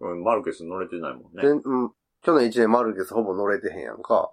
[0.00, 1.42] うん、マルケス乗れてないもんね。
[1.42, 1.90] でうん、
[2.22, 4.30] 去年1年マルケスほぼ乗れてへんやんか。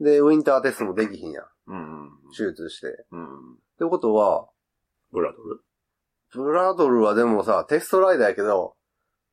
[0.00, 1.44] で、ウィンターテストもできひんやん。
[1.66, 2.02] うん。
[2.04, 2.10] うん。
[2.30, 2.86] 手術して。
[2.86, 3.58] っうん。
[3.78, 4.48] てことは、
[5.12, 5.60] ブラドル？
[6.34, 8.76] ブラドルはでもさ、テストライダーやけど、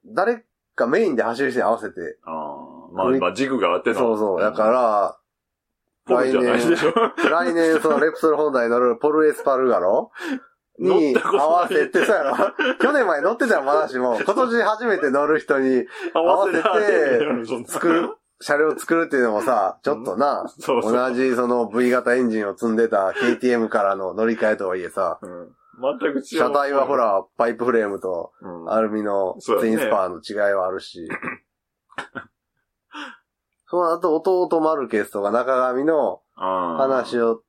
[0.06, 2.92] 誰かメインで走る人に合わせて、ああ。
[2.94, 4.42] まあ、まあ、軸があってのそうそう。
[4.42, 5.25] だか、ポ
[6.14, 7.14] ルじゃないでしょら、
[7.46, 10.12] 来年そのレプソル本題に乗るポルエスパルガロ？
[10.78, 12.36] に合わせて、そうやろ
[12.80, 18.10] 去年まで乗ってたらまだしも、 今年初めて乗る人に合わせてて作る、
[18.42, 20.94] 車両作るっていうのもさ、ちょっとな、そうそう。
[20.94, 25.56] 同じその V 型エンジンを積んでた KTM からの乗り換えとはいえさ、うん。
[26.00, 26.24] 全く違う。
[26.24, 31.08] 車体はほ、ら、パイプフレームとうん、アルミのツインスパーの違いはあるし。
[33.68, 34.16] その後、
[34.48, 37.42] 弟マルケスとか中上の話を、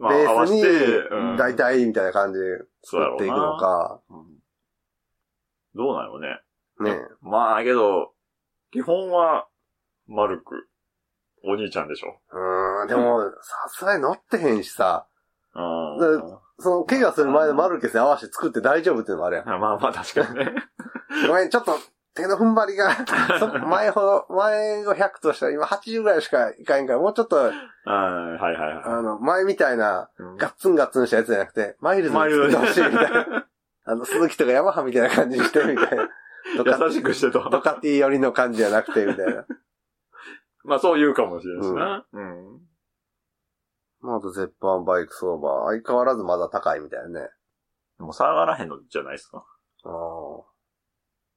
[0.00, 2.44] ベースに大体みたいな感じで
[2.84, 4.00] 作っていくのか。
[4.10, 4.38] うん
[5.74, 6.40] どうなのね。
[6.80, 8.12] ねまあ、けど、
[8.72, 9.46] 基本は、
[10.08, 10.68] マルク、
[11.44, 12.18] お兄ちゃんでしょ。
[12.32, 15.06] うーん、でも、さすがに乗ってへんしさ、
[15.54, 16.20] うん。
[16.20, 19.46] でその、怪我する前のマルケスに合わせて作って大丈夫っていうのもあるやん。
[19.46, 20.52] まあまあ、確かにね。
[21.28, 21.78] ごめん、ちょっと、
[22.18, 22.90] 手の踏ん張りが、
[23.38, 33.46] そ前ほど、前が100としたら今80ぐらいしかいかへんから、もうちょっと、はいはいはいはあの、前みたいな、ガッツンガッツンしたやつじゃなくて、マイルズに作ってほしいみたいな。
[33.86, 36.08] あの、鈴木とかヤマハみたいな感じにして、みたいな。
[36.56, 37.48] 優しくしてと。
[37.50, 39.46] ドカティ寄りの感じじゃなくて、みたいな。
[40.64, 42.04] まあそう言うかもしれんしな。
[42.12, 42.60] うん。
[44.00, 47.30] まあ、あと、絶版バイク相場、相変わらずまだ高いみたいなね。
[47.98, 49.44] でも下がらへんのじゃないですか。
[49.84, 50.57] ああ。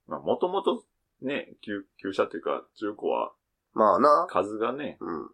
[0.08, 0.84] まあ、もともと
[1.22, 3.32] ね、旧、旧車っていうか、中古は
[3.74, 4.28] まあな。
[4.30, 5.30] 数がね、うん。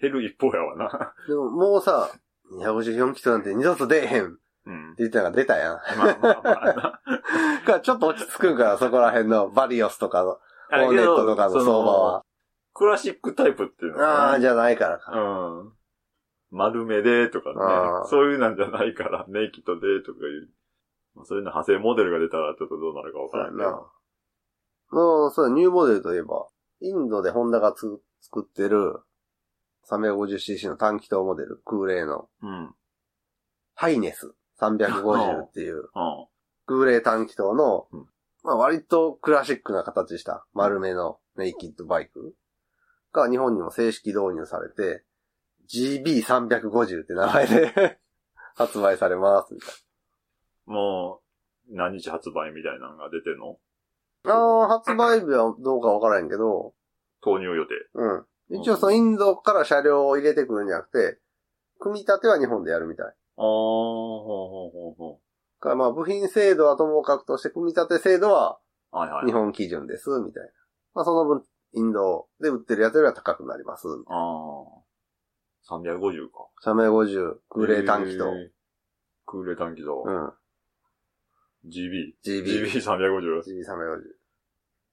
[0.00, 1.14] 減る一方やわな。
[1.28, 2.10] でももうさ、
[2.52, 4.94] 254キロなんて二度と出えへんってうん。
[4.96, 5.74] 言ってたのが出たやん。
[5.74, 7.00] まあまあまあな。
[7.66, 10.38] からちょっと落ち着くんから、そこら辺のバリオスとかの、
[10.70, 12.24] あホーネットとかの相場は。。
[12.74, 15.12] クラシックタイプっていうのああ、じゃゃないからか。
[15.12, 15.72] うん。
[16.50, 18.08] 丸めでとかあーね。
[18.08, 20.50] そういうなんじゃないから、ネイキッドでとかいう。
[21.14, 23.62] まあそういうの派生モデルが出たらちょっとどうなるかわからんけど。
[23.62, 23.92] そうやな。
[24.92, 26.46] もう、そう、ニューモデルといえば、
[26.80, 27.86] インドでホンダがつ
[28.20, 29.00] 作ってる
[29.88, 32.50] 350cc の短気筒モデル、空冷の、うん。
[32.50, 32.74] うん。
[33.74, 36.26] ハイネス350っていうあ
[36.66, 38.06] 空冷短気筒の、うん
[38.44, 42.34] まあ割とクラシックな形した丸めのネイキッドバイク
[43.12, 45.04] が日本にも正式導入されて、
[45.72, 48.00] GB350 って名前で
[48.56, 49.70] 発売されますみたい
[50.66, 51.20] も
[51.70, 53.58] う、何日発売みたいなのが出てんの？
[54.24, 54.34] な。
[54.34, 56.74] ああ、発売日はどうかわからんけど、
[57.22, 57.74] 投入予定。
[57.94, 58.60] うん。
[58.60, 61.18] 一応そのインドから車両を入れてくるんじゃなくて、
[61.78, 63.06] 組み立ては日本でやるみたい。
[63.06, 65.20] ああ、ほうほうほうほ
[65.60, 68.58] からまあ部品精度はともかくとして組み立て精度は
[68.92, 68.96] う。
[68.96, 69.26] はいはい。
[69.26, 70.50] 日本基準です、みたいな。
[70.94, 71.42] まあその分、
[71.74, 73.86] インドで売ってるやつよりは高くなります。
[74.08, 74.82] ああ。
[75.70, 76.48] 350か。
[76.64, 78.18] 350、空冷短気筒。
[78.18, 78.50] へー。
[79.24, 79.88] 空冷短気筒。
[80.04, 80.32] うん。
[81.66, 82.14] GB。
[82.24, 82.72] GB。
[82.72, 83.42] GB350。
[83.42, 84.02] GB350。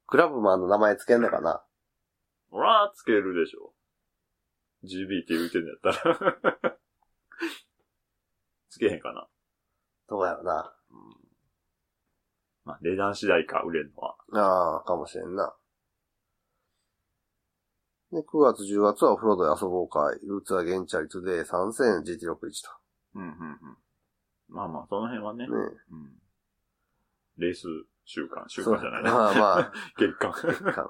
[0.08, 1.64] クラブマンの名前つけんのかな？
[2.50, 3.74] ほら、つけるでしょ。
[4.84, 6.78] GB って言うてんのやったら。
[8.70, 9.28] つけへんかな。
[10.08, 10.76] どうやろな。
[12.66, 14.16] まあ、値段次第か、売れんのは。
[14.34, 15.56] ああ、かもしれんな。
[18.12, 22.52] で、9月、10月はオフロードで遊ぼう会、ルーツはゲンチャリトゥデイ参戦 GT61
[23.16, 23.78] うん、うん、うん。
[24.48, 25.46] まあまあ、その辺はね。
[25.46, 25.54] と。
[25.54, 25.60] ね
[25.92, 26.19] うん。
[27.40, 27.64] レース
[28.06, 29.14] 週間、週間じゃないな。
[29.14, 30.32] まあまあ、 月間。
[30.32, 30.88] か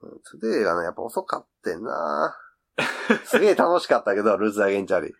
[0.00, 2.36] トゥデイがね、やっぱ遅かってんな
[3.24, 5.14] すげえ楽しかったけど、ルーツ・ザ・ゲンチャリ。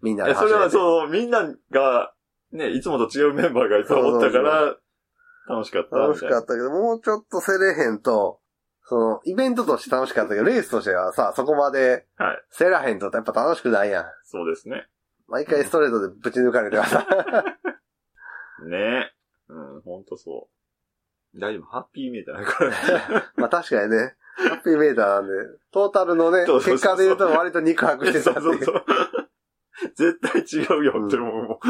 [0.00, 0.70] みんなでえ、それはう。
[0.70, 2.14] そう、みんなが、
[2.52, 4.76] ね、いつもと違うメンバーがいつもおったから、
[5.48, 5.96] 楽しかった。
[5.96, 6.38] 楽しかた。
[6.38, 8.40] ったけど、もうちょっとせれへんと、
[8.84, 12.44] その、イベントとして楽しかったけど、レースとしてはさ、そこまで、はい。
[12.50, 14.04] せらへんとやっぱ楽しくないやん。
[14.24, 14.88] そうですね。
[15.28, 17.06] 毎回ストレートでぶち抜かれてはさ。
[18.68, 19.12] ね
[19.48, 20.48] うん、ほんとそ
[21.34, 21.40] う。
[21.40, 23.32] 大丈夫、ハッピーメーターだから。
[23.36, 25.32] まあ確かにね、ハッピーメーターなんで、
[25.70, 28.60] トータルのね、そうそうそう結果で言うと割と肉薄してそたっていう。
[28.60, 28.84] うそうそう。
[29.94, 31.60] 絶対違うよって思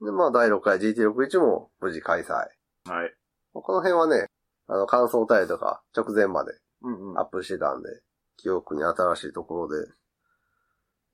[0.00, 0.04] う。
[0.04, 2.32] で、まあ第6回 GT61 も無事開催。
[2.32, 3.14] はい。
[3.52, 4.26] この辺はね、
[4.66, 7.18] あの、感想タイとか直前までうんうん。
[7.18, 7.88] アップしてたんで、
[8.36, 9.86] 記憶に新しいところで。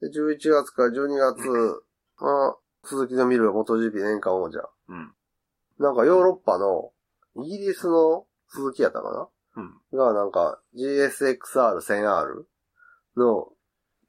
[0.01, 1.49] で、11月から12月
[2.19, 4.69] は、鈴木のミル MotoGP 年間王者。
[4.89, 5.13] うん。
[5.79, 6.93] なんかヨーロッパの、
[7.45, 9.63] イギリスの鈴木やったかな？
[9.63, 9.99] うん。
[9.99, 12.45] が、なんか GSXR1000R
[13.17, 13.49] の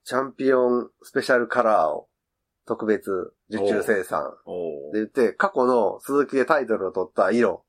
[0.04, 2.08] チャンピオンスペシャルカラーを
[2.66, 7.66] 特別受注生産おで言って、過去の鈴木でタイトルを取った色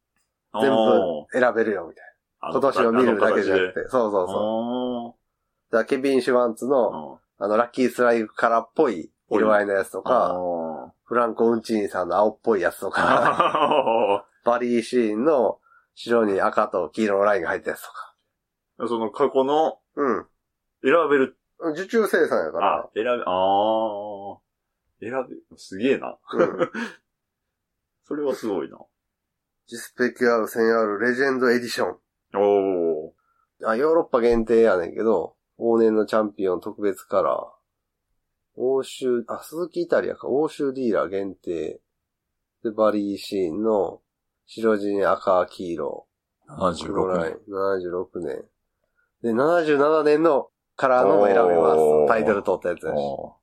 [0.61, 2.05] 全部選べるよみたい
[2.43, 2.51] な。
[2.51, 3.89] 今年を見るだけじゃなくて。
[3.89, 5.17] そうそうそう。
[5.71, 10.37] そだケビン・シュワンツの、あの、ラッキースライクカラーっぽい色合いのやつとか、
[11.13, 15.61] フランコ・ウンチーンさんの青っぽいやつとか、あ バリー・シーンの
[15.95, 18.17] 白に赤と黄色のラインが入ったやつとか。
[18.79, 20.27] ーその過去のうん。
[20.83, 21.37] 選べる。
[21.75, 24.39] 受注生産やからあ、、選べ、ああ。
[25.01, 25.13] 選
[25.51, 26.17] べ、すげえな。
[26.33, 26.71] うん。
[28.05, 28.79] それはすごいな。
[29.67, 31.99] ジスペキュアル 1000R レジェンドエディション。
[32.37, 33.69] おー。
[33.69, 37.62] あ、ヨーロッパ限定やねんけど、往年のチャンピオン特別カラー。
[38.57, 41.81] 欧州、あ、鈴木イタリアか、欧州ディーラー限定。
[42.63, 44.01] で、バリーシーンの
[44.47, 46.07] 白地に赤、黄色。
[46.85, 47.35] 黒ライン。
[47.35, 48.45] 76年。
[49.23, 52.09] で、77年のカラーのも選べます。
[52.09, 52.97] タイトル取ったやつやし。
[52.97, 53.37] お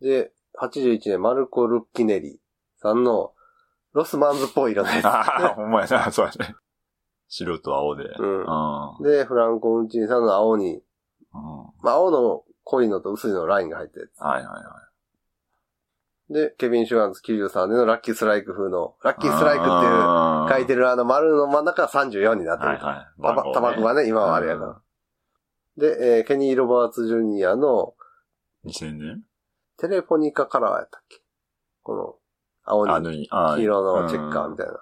[0.00, 2.40] で、81年、マルコ・ルッキネリ
[2.80, 3.32] さんの
[3.92, 6.54] ロスマンズっぽい色のやーああ、ほんまやな、 そうやね。
[7.28, 8.04] 白と青で。
[8.16, 8.22] つ。
[8.22, 8.40] うん。
[8.40, 9.02] うん。
[9.02, 10.82] で、フランコ・ウンチーニさんの青に、うん
[11.82, 14.20] まあ、青の濃いのと薄いのラインが入ったやつ。
[14.20, 14.90] はいはいは
[16.30, 19.20] で、ケビン・シュワンツ93年のラッキーストライク風の、ラッい。
[19.20, 19.70] キーストライクって
[20.54, 20.82] いう書いてる。
[20.82, 22.68] るあの丸の真ん中が34になってる。
[22.70, 23.22] はいはい。
[23.22, 24.80] タバタバコがね、今はあれやから。
[25.76, 27.94] で、えーケニー・ロバーツ・ジュニアの
[28.64, 28.70] うん。
[28.70, 29.22] 2000年？
[29.78, 31.20] テレフォニカカラーやったっけ？
[31.82, 32.14] この、
[32.64, 34.72] 青あ、に黄色のチェッカーみたいな。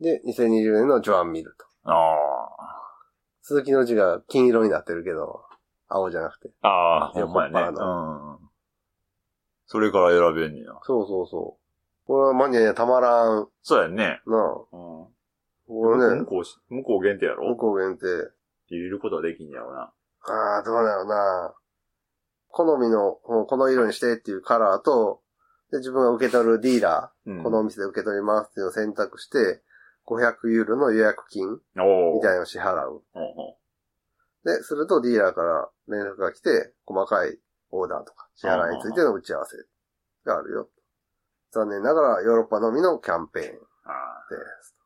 [0.00, 1.66] で、2020年のジョアン・ミルと。
[1.90, 2.60] ああ。
[3.42, 5.42] 鈴木の字が金色になってるけど、
[5.90, 6.50] 青じゃなくて。
[6.62, 7.60] ああ、ほんまやね。
[7.60, 8.38] うん。
[9.66, 10.72] それから選べんねや。
[10.82, 12.06] そうそうそう。
[12.06, 14.20] これはマニアにはたまらんそうやんね。
[14.26, 14.40] なあ。
[14.72, 15.06] うん。
[15.66, 18.06] これね向、こうし、向こう限定や向ろこう限定。
[18.68, 19.92] 入れることはできんやろな。
[20.22, 21.54] ああ、どうなのな。
[22.48, 25.20] 好みの、うんこの色にしてっていうカラーと、
[25.70, 29.62] で、自分が受け取るディーラうんー、このお店で受け取りますっていうのを選択して、
[30.06, 33.02] 500ユーロの予約金みたいなのを支払う。
[34.44, 37.38] で、するとディーラーから連絡が来て、細かい
[37.70, 39.56] オーダーとか支払いについての打ち合わせ
[40.24, 40.68] があるよ。
[41.52, 43.50] 残念ながらヨーロッパのみのキャンペーンで
[44.62, 44.76] す。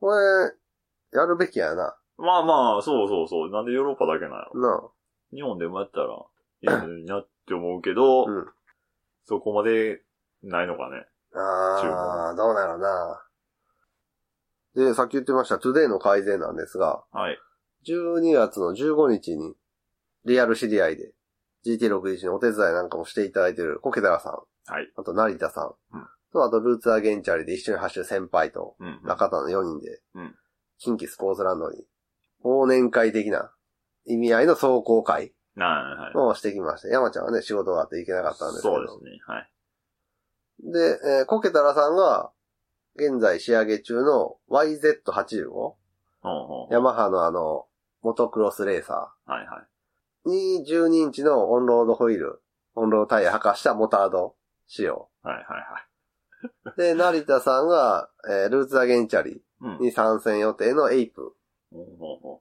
[0.00, 1.96] これ、やるべきやな。
[2.18, 3.50] ーまあまあ、そうそうそう。
[3.50, 4.60] なんでヨーロッパだけなんやろ。
[4.60, 4.88] な
[5.32, 6.06] 日本でもやったら、
[6.62, 8.46] いいのになって思うけど、うん
[9.26, 10.02] そこまで
[10.42, 11.06] ないのかね。
[11.34, 13.22] ああー、どうなのな。
[14.74, 17.38] で、さっき言ってました、トゥデイの改善なんですが、はい。
[17.86, 19.54] 12月の15日に、
[20.24, 21.12] リアル知り合いで、
[21.66, 24.32] GT61 のお手伝いなんかもしていただいてるコケダラさん、
[24.72, 24.90] はい。
[24.96, 29.00] あと成田さん、うんと、あとルーツアゲンチャリで一緒に走る先輩と、うん。
[29.04, 30.34] 中田の4人で、うん
[30.82, 31.84] 近畿スポーツランドに、
[32.42, 33.52] 忘年会的な
[34.06, 36.16] 意味合いの走行会なあ、はい。
[36.16, 36.88] をしてきました。
[36.88, 38.76] 山ちゃんはね、仕事があって行けなかったんですけど。
[38.76, 39.20] そうですね。
[39.26, 39.50] はい。
[40.72, 42.32] で、えーコケタラさんが、
[42.96, 45.76] 現在仕上げ中の YZ85、ほう
[46.22, 46.72] ほう。
[46.72, 47.66] ヤマハのあの、
[48.00, 49.66] モトクロスレーサはいはい。
[50.26, 52.42] ーに12インチのオンロードホイール、
[52.74, 54.34] オンロードタイヤ履かしたモタード
[54.66, 55.08] 仕様。
[55.22, 56.76] はいはいはい。
[56.76, 59.78] で、成田さんが、えールーツアゲンチャリうん。
[59.78, 61.34] に参戦予定のエイプ。
[61.70, 62.40] ほ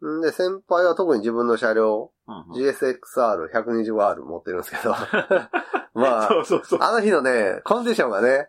[0.00, 2.32] うんで、先輩は特に自分の車両、う。
[2.32, 4.94] うんうん GSXR120R 持ってるんですけど、
[5.94, 6.78] まあ、そうそうそう。
[6.82, 8.48] あの日のね、コンディションがね、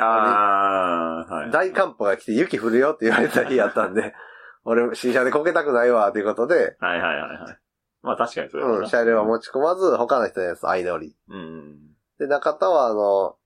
[0.00, 1.50] ああ、はい。
[1.50, 4.14] 大寒波が来て雪降るよって言われた日やったんで、
[4.64, 7.58] 俺、新車でこけたくないわ、ということで、はいはいはいはい。
[8.02, 11.16] まあ確かにそうやうん、車両は持ち込まず、他の人のやつ相乗り。
[11.28, 11.78] うん。
[12.18, 13.36] で、中田はあの、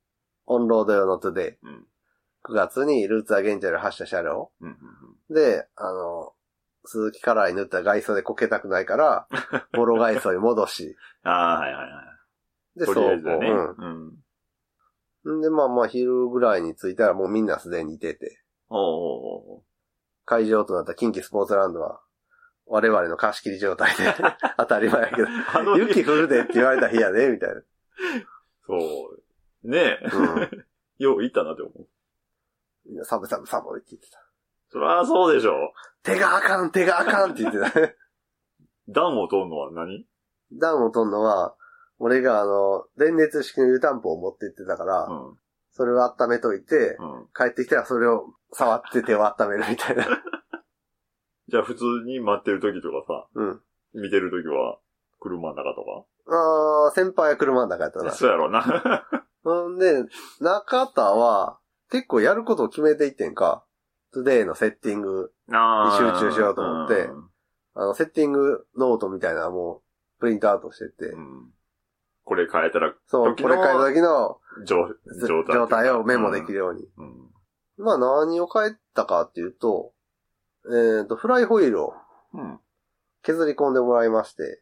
[0.47, 1.87] オンロード用のトゥデイ、うん。
[2.45, 4.51] 9月にルーツアゲンチャル発した車両。
[4.61, 4.69] うん。
[4.69, 4.77] うん
[5.31, 6.33] で、あの、
[6.85, 9.29] 鈴木カラーに塗った外装でこけたくないから、
[9.73, 12.03] ボロ外装に戻し、ああ、はいはいは
[12.77, 12.79] い。
[12.81, 13.51] で、とりあえずだね。
[13.51, 13.77] う
[15.25, 15.35] うん。
[15.35, 15.39] ん。
[15.39, 19.63] んで、まあまあ、昼ぐらいに着いたらもうみんなすでにいてて、おうおうおう
[20.25, 22.01] 会場となった近畿スポーツランドは、
[22.67, 24.15] 我々の貸し切り状態で、
[24.57, 27.63] 当たり前やけど、雪降るでって言われた日やで、みたいな。
[28.67, 28.77] そ
[29.65, 29.69] う。
[29.69, 30.11] ねえ。
[30.13, 30.65] うん。
[30.99, 31.89] よう言ったなって思う。
[32.87, 34.19] みんな寒い寒い寒いって言ってた。
[34.71, 35.73] そりゃそうでしょ。
[36.03, 37.71] 手があかん、手があかんって言ってた。
[38.89, 40.07] 暖を取るのは何？
[40.53, 41.55] 暖を取るのは、
[41.99, 45.39] 俺があの、電熱式の湯たんぽを持って行ってたから、うん。
[45.71, 47.29] それを温めといて、うん。
[47.35, 50.07] 帰ってきたらそれを触って手を温めるみたいな。
[51.53, 53.61] じゃあ普通に待ってる時とかさ、うん。
[54.03, 54.79] 見てる時は、
[55.21, 58.07] 車の中とあー、先輩は車の中やったか。
[58.07, 58.13] な。
[58.13, 59.05] そうやろな。
[59.45, 60.07] ほんで、
[60.41, 61.59] 中田は、
[61.91, 63.67] 結構やることを決めていってんか。
[64.15, 67.11] トゥデイのセッティング、あー集中しようと思って
[67.75, 69.83] あの、セッティングノートみたいなのも
[70.19, 71.51] う、プリントアウトしてて、うん。
[72.25, 75.55] これ変えたら、そう、時のこれ変えた時の状態。
[75.55, 76.89] 状態をメモできるように。
[76.97, 77.85] うん。
[77.85, 79.93] まあ何を変えたかっていうと、
[80.71, 81.95] えっ、と、フライホイールを
[82.35, 82.61] うん。
[83.23, 84.61] 削り込んでもらいまして、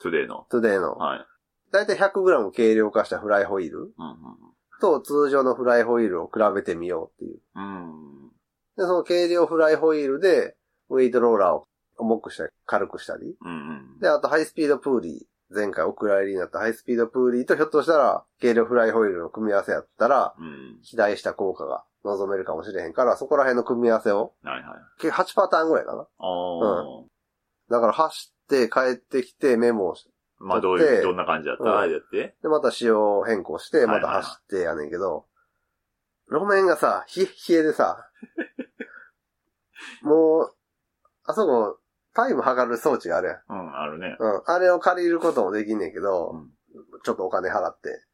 [0.00, 0.46] トゥデイの。
[0.50, 1.26] トゥデイの、はい。
[1.72, 3.92] だいたい 100g 軽量化したフライホイールうん
[4.80, 7.40] と通常のフライホイールを比べてみようっていう。
[7.54, 8.24] うん。
[8.24, 8.28] うん。
[8.76, 10.54] で、その軽量フライホイールで、
[10.88, 11.66] ウェイトローラーを
[11.98, 13.36] 重くしたり、軽くしたり。
[13.40, 13.98] うんうん。
[14.00, 15.22] で、あとハイスピードプーリー。
[15.50, 20.76] 前回お蔵入りになったハイスピードプーリーとひょっとしたら軽量フライホイールの組み合わせやったら、うん。
[20.82, 24.78] 肥大した効果が望めるかもしれへんから、そこら辺の組み合わせを、はいはい。
[25.00, 26.02] 計8パターンぐらいかな。
[26.02, 26.84] ああ。
[27.70, 31.64] だから走って帰ってきてメモをして、まあどういう、どんな感じだった？
[31.64, 32.36] うんら、やって？
[32.42, 35.26] で、また仕様変更して、また走ってやねんけど、
[36.30, 38.08] 路面がさ、冷え冷えでさ、
[40.02, 40.54] もう、
[41.24, 41.78] あそこ、
[42.14, 43.42] タイム測る装置があるやん。
[43.48, 44.16] うん、あるね。
[44.18, 44.42] うん。
[44.46, 46.50] あれを借りることもできんねんけど、うん
[47.02, 48.04] ちょっとお金払って。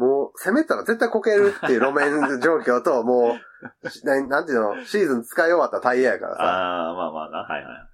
[0.00, 3.36] もう、攻めたら絶対こけるっていう路面状況と、も
[3.84, 7.88] う、し ななんていうの、シーズン使い終わったタイヤやからさ、ああ、まあまあな、はいはい。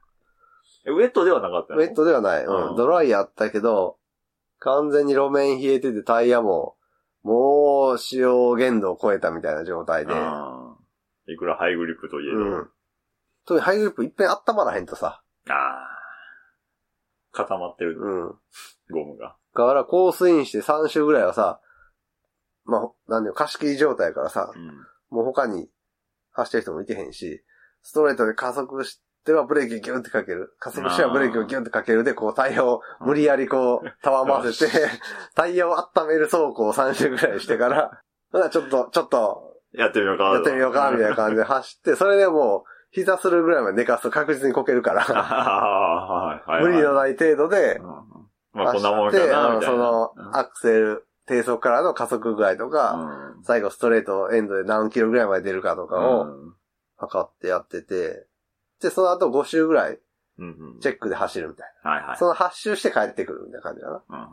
[0.86, 2.44] えウェットではなかったウェットではない。
[2.44, 2.76] うんうん。
[2.76, 3.98] ドライやったけど、
[4.60, 6.76] 完全に路面冷えててタイヤも、
[7.24, 10.14] もう使用限度を超えたみたいな状態で。
[10.14, 12.38] あーいくらハイグリップといえど。
[12.38, 12.70] うん。
[13.46, 15.24] 特にハイグリップいっぺん温まらへんとさ。
[15.48, 15.88] ああ。
[17.32, 18.28] 固まってる、うん。
[18.92, 19.36] ゴムが。
[19.56, 21.60] だから、コースインして3周ぐらいはさ、
[22.66, 24.66] まあ、なんだよ、貸し切り状態やからさ、うん。
[25.10, 25.68] もう他に
[26.32, 27.42] 走ってる人もいてへんし、
[27.82, 30.56] ストレートで加速してはブレーキギュンってかける。
[30.58, 34.72] 加速してはブレーキをギュンってかけるで、こうタイヤを無理やりこう、たわませて、
[35.34, 38.00] タイヤを温める走行を3周ぐらいしてから、
[38.32, 40.24] ほなちょっと、ちょっと、やってみようか。
[40.32, 46.62] やってみようか、みたいな感じで走って、それでもう、膝するぐらいまで寝かすと確実にこけるから、 はいはい。
[46.62, 46.94] 無理のい。
[46.94, 47.84] ない程度でう、ん
[48.52, 49.60] まあこんなもんかな。
[49.62, 56.54] その、アクセル、低速からの加速具合とか、うん最後ストレートエンドで何キロぐらいまで出るかとかをうん
[56.96, 58.26] 測ってやってて、
[58.80, 59.98] で、その後5周ぐらい
[60.38, 61.90] うんうんチェックで走るみたいな。
[61.90, 62.16] はいはい。
[62.16, 64.02] その8周して帰ってくるみたいな感じだな。
[64.08, 64.26] うんうん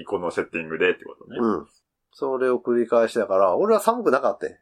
[0.00, 1.38] 一個のセッティングでってことね。
[1.40, 1.66] うん。
[2.12, 4.56] それを繰り返しだから、俺は寒くなかったよ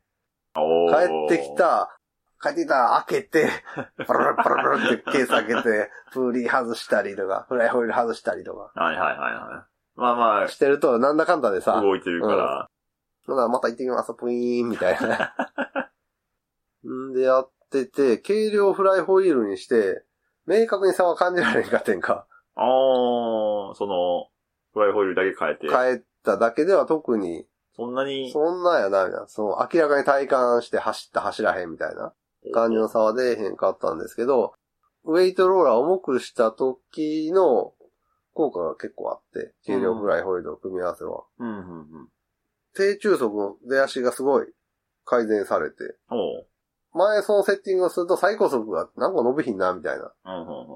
[0.55, 1.55] 帰ってき。
[1.57, 1.99] た、
[2.43, 3.49] 帰ってきた、開けて、
[4.07, 9.72] パ ラパラパラパラってケース開けて、プーリー外したりとか、フライホイール外したりとか、はいはいはいはい。
[9.95, 12.68] まあましてると、なんだかんだであ、さ、動いてるから。
[13.26, 15.34] ほなまた行ってきます、プイーン、みたいな。
[16.88, 20.05] んでやってて、軽量フライホイールにして、
[20.47, 22.26] 明確に差は感じられんかってんか。
[22.57, 24.28] あー、その、
[24.72, 25.68] フライホイールだけ変えて。
[25.68, 29.28] 帰っただけでは特に、そんなに、そんなんやな、みたいな。
[29.28, 32.12] その明らかに体感して走った走らへんみたいな
[32.53, 34.55] 感じの差は出えへんかったんですけど、
[35.05, 37.72] ウェイトローラーを重くした時の
[38.35, 41.24] 効果が結構あって、軽量フライホイールの組み合わせは。
[41.39, 42.09] うんうんうん。
[42.74, 44.47] 低中速の出足がすごい
[45.05, 45.76] 改善されて。
[46.95, 50.12] 前そのセッティングをすると最高速がなんか伸びひんな、みたいな。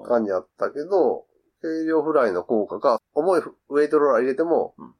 [0.07, 1.27] 感じやったけど、
[1.61, 4.95] 軽量フライの効果が重いウェイトローラー入れてもうん、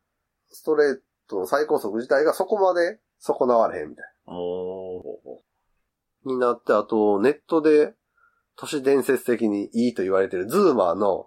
[0.49, 0.99] ストレー
[1.29, 4.05] トの最高速自体がそこまで損なわれへんみたい。
[4.27, 4.33] な。
[6.33, 7.95] になって、あとネットで
[8.57, 11.27] 都市伝説的にいいと言われてるズーマーの。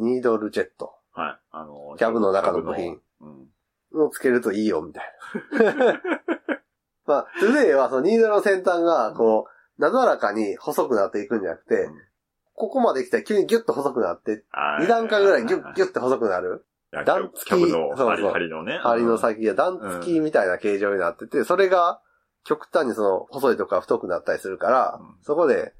[0.00, 1.38] ニードルジェットはい。
[1.50, 4.04] あの、キャブの中の部品うん。
[4.04, 5.04] をつけるといいよ、みたい
[5.74, 6.00] な。
[7.06, 9.46] まあ、トゥデイはそのニードルの先端がこ
[9.78, 11.94] う、なだらかに細くなっていくんじゃなくて、うん
[12.60, 16.66] ここまで来たら急にギュッと細くなって、あー2段階ぐらいギュッギュッて細くなる。
[16.92, 18.78] 段段付きキャブの針そうそう針のね。
[18.82, 22.02] 針の先が段付きみたいな形状になってて、それが
[22.44, 25.72] 極端にその細いとこが太くなったりするから、うんそこで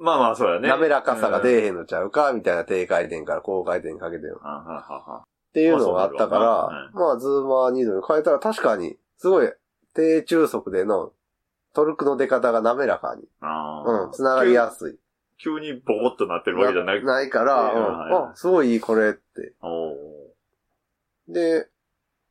[0.00, 0.68] まあまあ、そうだね。
[0.68, 4.38] 滑らかさがうん出えへんのちゃうか、みたいな低回転から高回転にかけてる。
[4.40, 9.52] っははははていうのがあったかまあら、まあ、ズーマーニードル変えたら確かに、すごい
[9.94, 11.12] 低中速での
[11.74, 14.98] トルクの出方が滑らかに、うん、繋がりやすい。
[15.42, 17.06] 急にボコッとなってるわけじゃなくて。
[17.06, 19.54] ないから、うんうん、あ、すごいいいこれって。
[21.28, 21.68] で、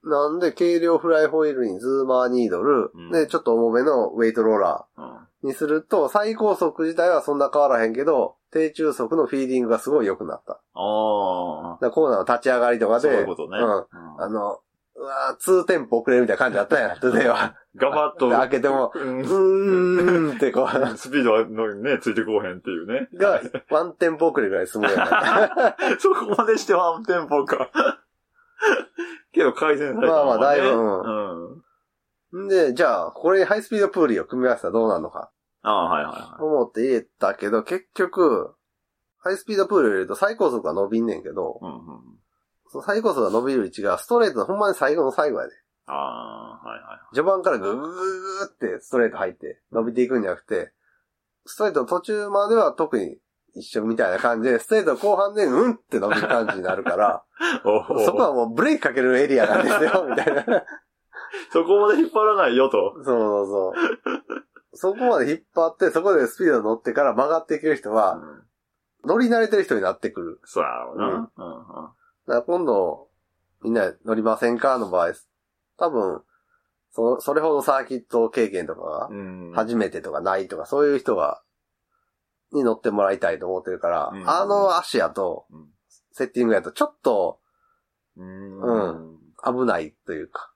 [0.03, 5.05] なんで軽量フライホイールにズーマーニードル、うんで、ちょっと重めのウェイトローラうん。
[5.05, 5.08] ー
[5.43, 10.53] にすると、最高速自体はそんな変わらへんけど、低中速のフィーディングがすごい良くなった。
[10.53, 12.99] だかあらコーナーの立ち上がりとあ。
[12.99, 13.57] かで、そういうことね。
[13.57, 13.65] うん。
[13.65, 14.59] うんあの、
[14.95, 17.55] うわー2テンポ遅れるみたいな感じだったやん、トゥデイは。
[17.75, 18.29] ガバッと。
[18.29, 20.67] 開けても、うんうーんってこう、
[20.97, 23.07] スピードはのね、ついてこうへんっていうね。
[23.13, 25.09] が、ワンテンポ遅れぐらい進むようになっ
[25.55, 25.77] た。
[25.99, 27.69] そこまでしてワンテンポか。
[29.31, 30.99] けど改善されたまあまあだいぶうん。
[30.99, 31.63] うん。
[32.37, 36.43] んで、じゃあ、これにハイスピードプーリーを組み合わせたらどうなるのか、ああ、はいはいはい。
[36.43, 38.55] 思って入れたけど、結局、
[39.17, 41.79] ハイスピードプーリーを入れると最高速が伸びんねんけど、うんうん。
[42.69, 45.53] その最高速が伸びる位置がストレートのほんまに最後の最後やで。
[45.87, 47.15] ああ、はいはい。
[47.15, 50.71] 序盤からグーグーグーってストレート入って伸びていくんじゃなくて、
[51.45, 53.17] ストレートの途中までは特に
[53.55, 57.23] 一緒みたいな感じで、ストレートの後半でうんって伸びる感じになるから、
[58.05, 60.63] そこはもうブレーキかけるエリアなんですよ、みたいな。
[61.51, 62.93] そこまで引っ張らないよと。
[62.95, 63.73] そうそうそう。
[64.73, 68.43] そこまで引っ張って、そこでスピード乗ってから曲がっていける人は、うん
[69.05, 70.41] 乗り慣れてる人になってくる。
[70.43, 71.05] そうやろうな。
[71.05, 71.25] うんうんうん。
[71.25, 71.93] だか
[72.27, 73.07] ら今度、
[73.61, 74.77] みんな乗りませんか？
[74.77, 75.13] の場合、
[75.77, 76.21] 多分、
[76.91, 79.51] そ、それほどサーキット経験とかが、うん。
[79.55, 81.41] 初めてとかないとか、そういう人が、
[82.51, 85.69] に乗ってもらいたいと思ってるから、うんあの足やと、うん
[86.11, 87.39] セッティングやとちょっと
[88.17, 88.59] うん。
[88.59, 90.51] うん危ないというか。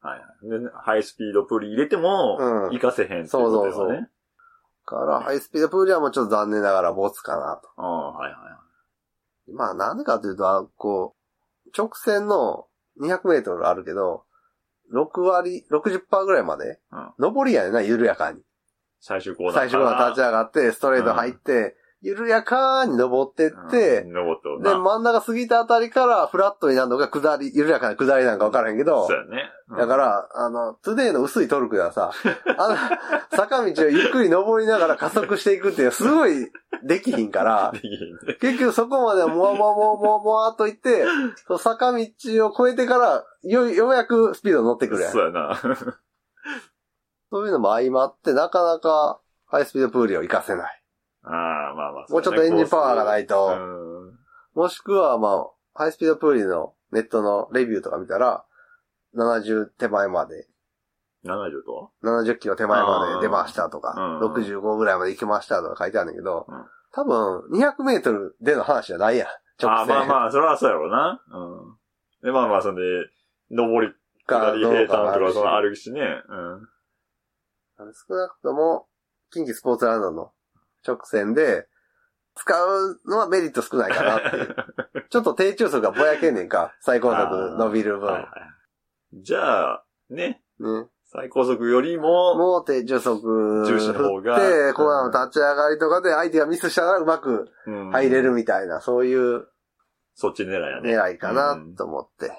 [0.00, 0.60] はいはい。
[0.62, 4.08] で、ハイスピードプリ入れても、うん活かせへんっていうことそうそうよね。
[4.84, 7.68] から、ハイスピードプーリーはもうちょっと残念ながらボツかなと。
[7.76, 8.38] ああ、はいは
[9.48, 9.52] い。
[9.52, 11.14] まあなんでかというと、あこ
[11.66, 12.66] う、直線の
[13.00, 14.24] 200メートルあるけど、
[14.94, 16.80] 6割、60%ぐらいまで、
[17.18, 18.40] うん上りやねんな、緩やかに。
[19.00, 24.78] 最終コーナー最初から立ち上がって、ストレート入って、緩やかに登ってって、うん、登っで、な。
[24.78, 29.50] 真ん中過ぎたあたりからフラットになるのが下り、緩やかな下りなんか分からへんけどそう、やね。
[29.70, 32.12] うんだから、あの、トゥデイの薄いトルクではさ、
[32.56, 36.50] あの、坂道をゆっくり登りながら加速していくっていうのはすごい
[36.84, 37.72] できひんから、
[38.40, 41.04] 結局そこまではもわもわもわもわもわっと行って、
[41.46, 45.12] その坂道を越えてから、よ、ようやくスピード乗ってくるやん。
[45.12, 45.60] そうやな。
[47.30, 50.77] そういうのも相まって、なかなかハイスピードプーリーを活かせない。
[51.28, 52.06] ああ、まあまあ。
[52.08, 54.18] もうちょっとエンジンパワーがないとうん。
[54.54, 58.44] もしくは、まあ、ハイスピードプーリーのネットのレビューとか見たら、
[59.14, 60.46] 70手前まで
[61.24, 69.28] 70と？70キロ手前まで出ましたとか、うん65ぐらいまで行きましたとか書いてあるんだけど、うん多分200メートルでの話じゃないやん。
[69.66, 70.06] ああ、まああ。
[70.06, 71.22] まあ、それはそうやろうな。
[71.30, 71.76] うん。
[72.24, 72.80] で、まあまあ、そんで、
[73.50, 73.92] 登り、
[74.26, 76.00] 下り、平坦とか、そのあるしね。
[76.00, 77.92] うん。
[77.92, 78.86] 少なくとも、
[79.30, 80.32] 近畿スポーツランドの
[80.86, 81.66] 直線で、
[82.34, 84.56] 使うのはメリット少ないかなっていう。
[85.10, 86.74] ちょっと低中速がぼやけんねんか。
[86.80, 88.06] 最高速伸びる分。
[88.06, 88.30] はいはい
[89.14, 90.86] じゃあ、ね、ね。
[91.06, 99.48] 最高速よりも、もう低中速重視の方が振って、うんコーナーの立ち上がりとかで相手がミスしたらうまくうん入れるみたいな、そういう
[100.20, 100.98] そっち狙いやね。
[100.98, 102.32] 狙いかなと思って。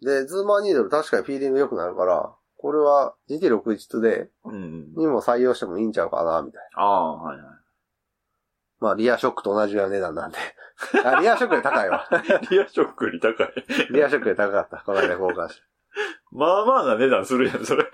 [0.00, 4.94] で、ズーマーニードル確かにフィーリング良くなるから、これは GT61 でうん。
[4.94, 6.82] にも採用してもいいんちゃうかな、みたいな。
[6.82, 7.46] ああ、はいはい。
[8.84, 10.36] まあ、リアショックと同じような値段なんで。
[11.02, 12.06] あ、リアショックより高いわ。
[12.50, 13.54] リアショックより高い。
[13.90, 14.82] リアショックより高かった。
[14.84, 15.62] この間交換して。
[16.32, 17.90] まあまあな値段するやん、それ。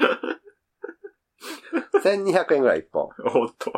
[2.03, 3.11] 1200円ぐらい1本。
[3.25, 3.73] おっと。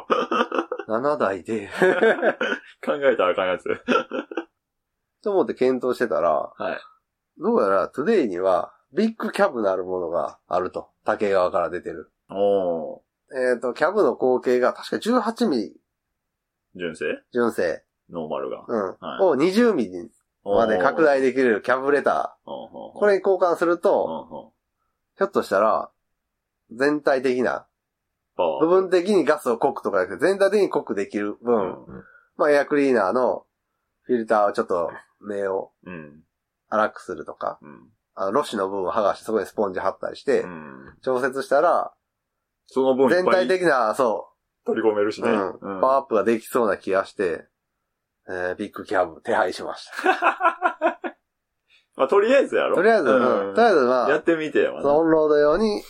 [0.88, 1.68] 7台で。
[2.82, 3.64] 考えたらあかんやつ。
[5.22, 6.80] と思って検討してたら、はい。
[7.36, 10.88] どうやらトゥデイにはビッグキャブなるものがあると。
[11.05, 12.10] 武川から出てる。
[12.30, 13.00] おー。
[13.34, 15.82] えっ、と、キャブの口径が確か18ミリ
[16.77, 17.05] 純正？
[17.33, 17.83] 純正。
[18.11, 18.64] ノーマルが。
[18.66, 18.87] うん。
[18.99, 20.11] はいを20ミリ
[20.45, 22.51] まで拡大できるキャブレター。
[22.51, 24.53] ここれに交換するうと、
[25.16, 25.91] ひょっとしたら、
[26.70, 27.66] 全体的な、
[28.37, 32.05] パワー部分的にガスを濃くとかじゃなくて、全体的に濃くできる分、うん
[32.37, 33.45] まあエアクリーナーの
[34.03, 36.23] フィルターをちょっと目をうん。
[36.70, 37.91] 荒くするとか、うん。
[38.14, 40.97] あの、ロッシュの部分を剥がしてそこにスポンジ貼ったりして、うん。
[41.03, 41.93] 調節したら、
[42.66, 43.47] その分いっ全ぱい？
[43.47, 44.32] 体的な、そ
[44.64, 45.30] 取り込めるしう、ね。
[45.32, 47.46] うん、パワーアップができそうな気がして、
[48.28, 50.08] えー、ビッグキャブ手配しました。
[51.94, 54.76] まあ、とりあえずやろとりあえず、うん、とりあえずまあ、やってみてよ。
[54.76, 55.82] オンロード用に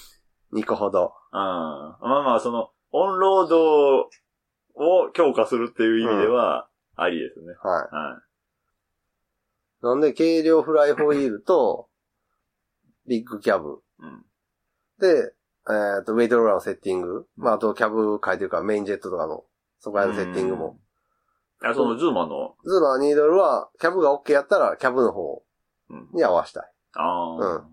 [0.52, 1.14] 2個ほど。
[1.32, 1.38] うん。
[1.38, 4.10] まあまあ、その、オンロード
[4.74, 7.54] を強化するっていう意味では、ありですね。
[7.62, 7.70] は。
[7.70, 8.32] はい
[9.82, 11.88] なんで、軽量フライホイールと、
[13.08, 13.82] ビッグキャブ。
[14.00, 14.04] い。
[14.04, 14.24] うん。
[15.00, 15.34] で、
[15.68, 17.26] えっ、と、ウェイトローラーのセッティング。
[17.36, 19.44] まあ、あと、キャブ書いてるから、メインジェットとかの、
[19.78, 20.78] そこら辺のセッティングも。
[21.60, 21.68] うん。
[21.68, 25.42] あ、そのズーマの、ズーマーニードルは、キャブが OK やったら、キャブの方
[25.90, 26.08] うん。
[26.14, 26.72] に合わしたい。
[26.94, 27.68] ああ。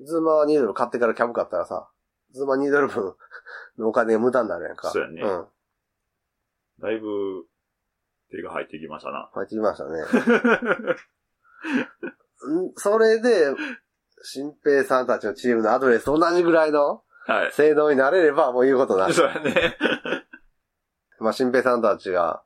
[0.00, 1.88] ズーマーニードル買ってからキャブ買ったらさ、
[2.32, 3.14] ズーマーニードル分
[3.78, 4.90] のお金が無駄になるやんか。
[4.90, 5.46] そうやねうん。
[6.80, 7.46] だいぶ、
[8.30, 9.30] 手が入ってきましたな。
[9.34, 10.00] 入ってきましたね。
[12.66, 13.54] んそれで、
[14.22, 17.52] 新平さんたちのチームのアドレスと同じぐらいのはい。
[17.52, 19.14] 性能になれればもう言うことなし。
[19.14, 19.76] そうやね。
[21.20, 22.42] まあ、新平さんたちが、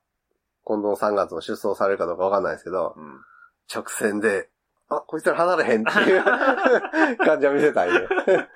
[0.65, 3.25] 今度の3月も出走されるかどうかわかんないですけど、うん。
[3.73, 4.51] 直線で、
[4.89, 6.23] あ、こいつら離れへんっていう
[7.19, 8.07] 感じを見せたいね。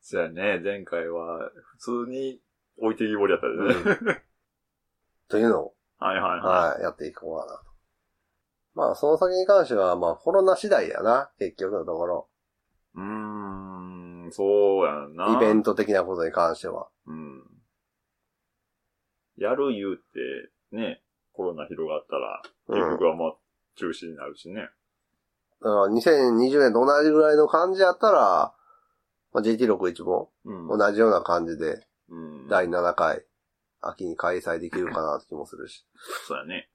[0.00, 0.60] そうやね。
[0.62, 2.40] 前回は、普通に
[2.78, 3.56] 置いてきぼりやったで
[4.14, 4.22] ね。
[5.28, 7.65] というのを、はいはいははい、やっていこうかなと。
[8.76, 12.28] まあ、その先に関しては、まあ、コロナ次第やな、結局のところ。
[12.94, 12.98] い。
[12.98, 15.34] うーん、そうやんな。
[15.34, 16.88] イベント的なことに関しては。
[17.06, 17.42] うん。
[19.38, 21.02] やる言うて、ね、
[21.32, 23.36] コロナ広がったら、うん結局はもう
[23.78, 24.68] 中止になるしね。
[25.62, 28.52] だから2020年と同じぐらいの感じやったら、
[29.32, 32.48] まあ、GT61 もうん同じような感じで、うん。
[32.48, 33.24] 第7回、
[33.80, 35.86] 秋に開催できるかなって気もするし。
[36.28, 36.68] そうやね。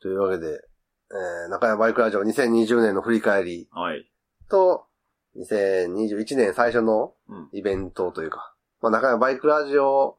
[0.00, 0.60] というわけで、
[1.10, 4.10] えー、中山バイクラジオ2020年の振り返りはい。
[4.48, 4.86] と、
[5.36, 7.48] 2021年最初のうん。
[7.52, 10.18] イベントというか、まあ、中山バイクラジオ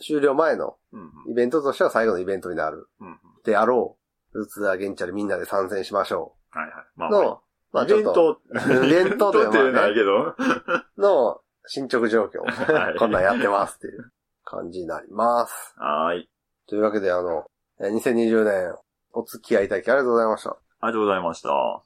[0.00, 1.10] 終了前のうん。
[1.30, 3.08] イベントとしては最後のイベントになるうん。
[3.08, 3.16] うん。
[3.44, 3.96] であろ
[4.32, 6.72] う、ルーツアゲンチャでみんなで参戦しましょはいはい。
[6.96, 7.40] まあ、うの、まあ、
[7.72, 10.34] まあちょっと、イベント、イベントとってまあねないけど。
[10.98, 12.40] の進捗状況、
[12.72, 14.10] はいこんなんやってますっていう
[14.44, 15.74] 感じになります。
[15.76, 16.30] はーい。
[16.66, 17.44] というわけで、あの、
[17.80, 18.74] えー2020年
[19.12, 20.50] お付き合いいただきありがとうございました。
[20.50, 21.82] ありがとうございました。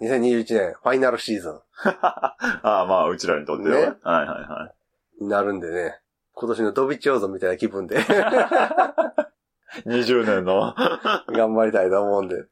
[0.00, 3.74] 2021年ファイナルシーズン ああ、まあ、うちらにとっては。
[3.74, 4.72] ねはいはいは
[5.20, 5.22] い。
[5.24, 6.00] になるんでね、
[6.32, 7.98] 今年のドビチョーゾみたいな気分で
[9.84, 10.74] 20年の
[11.28, 12.44] 頑張りたいと思うんで。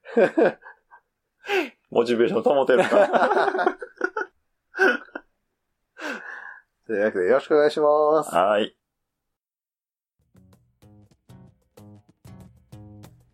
[1.90, 3.76] モチベーション保てるか。
[6.86, 8.34] というわけでよろしくお願いします。
[8.34, 8.76] はい。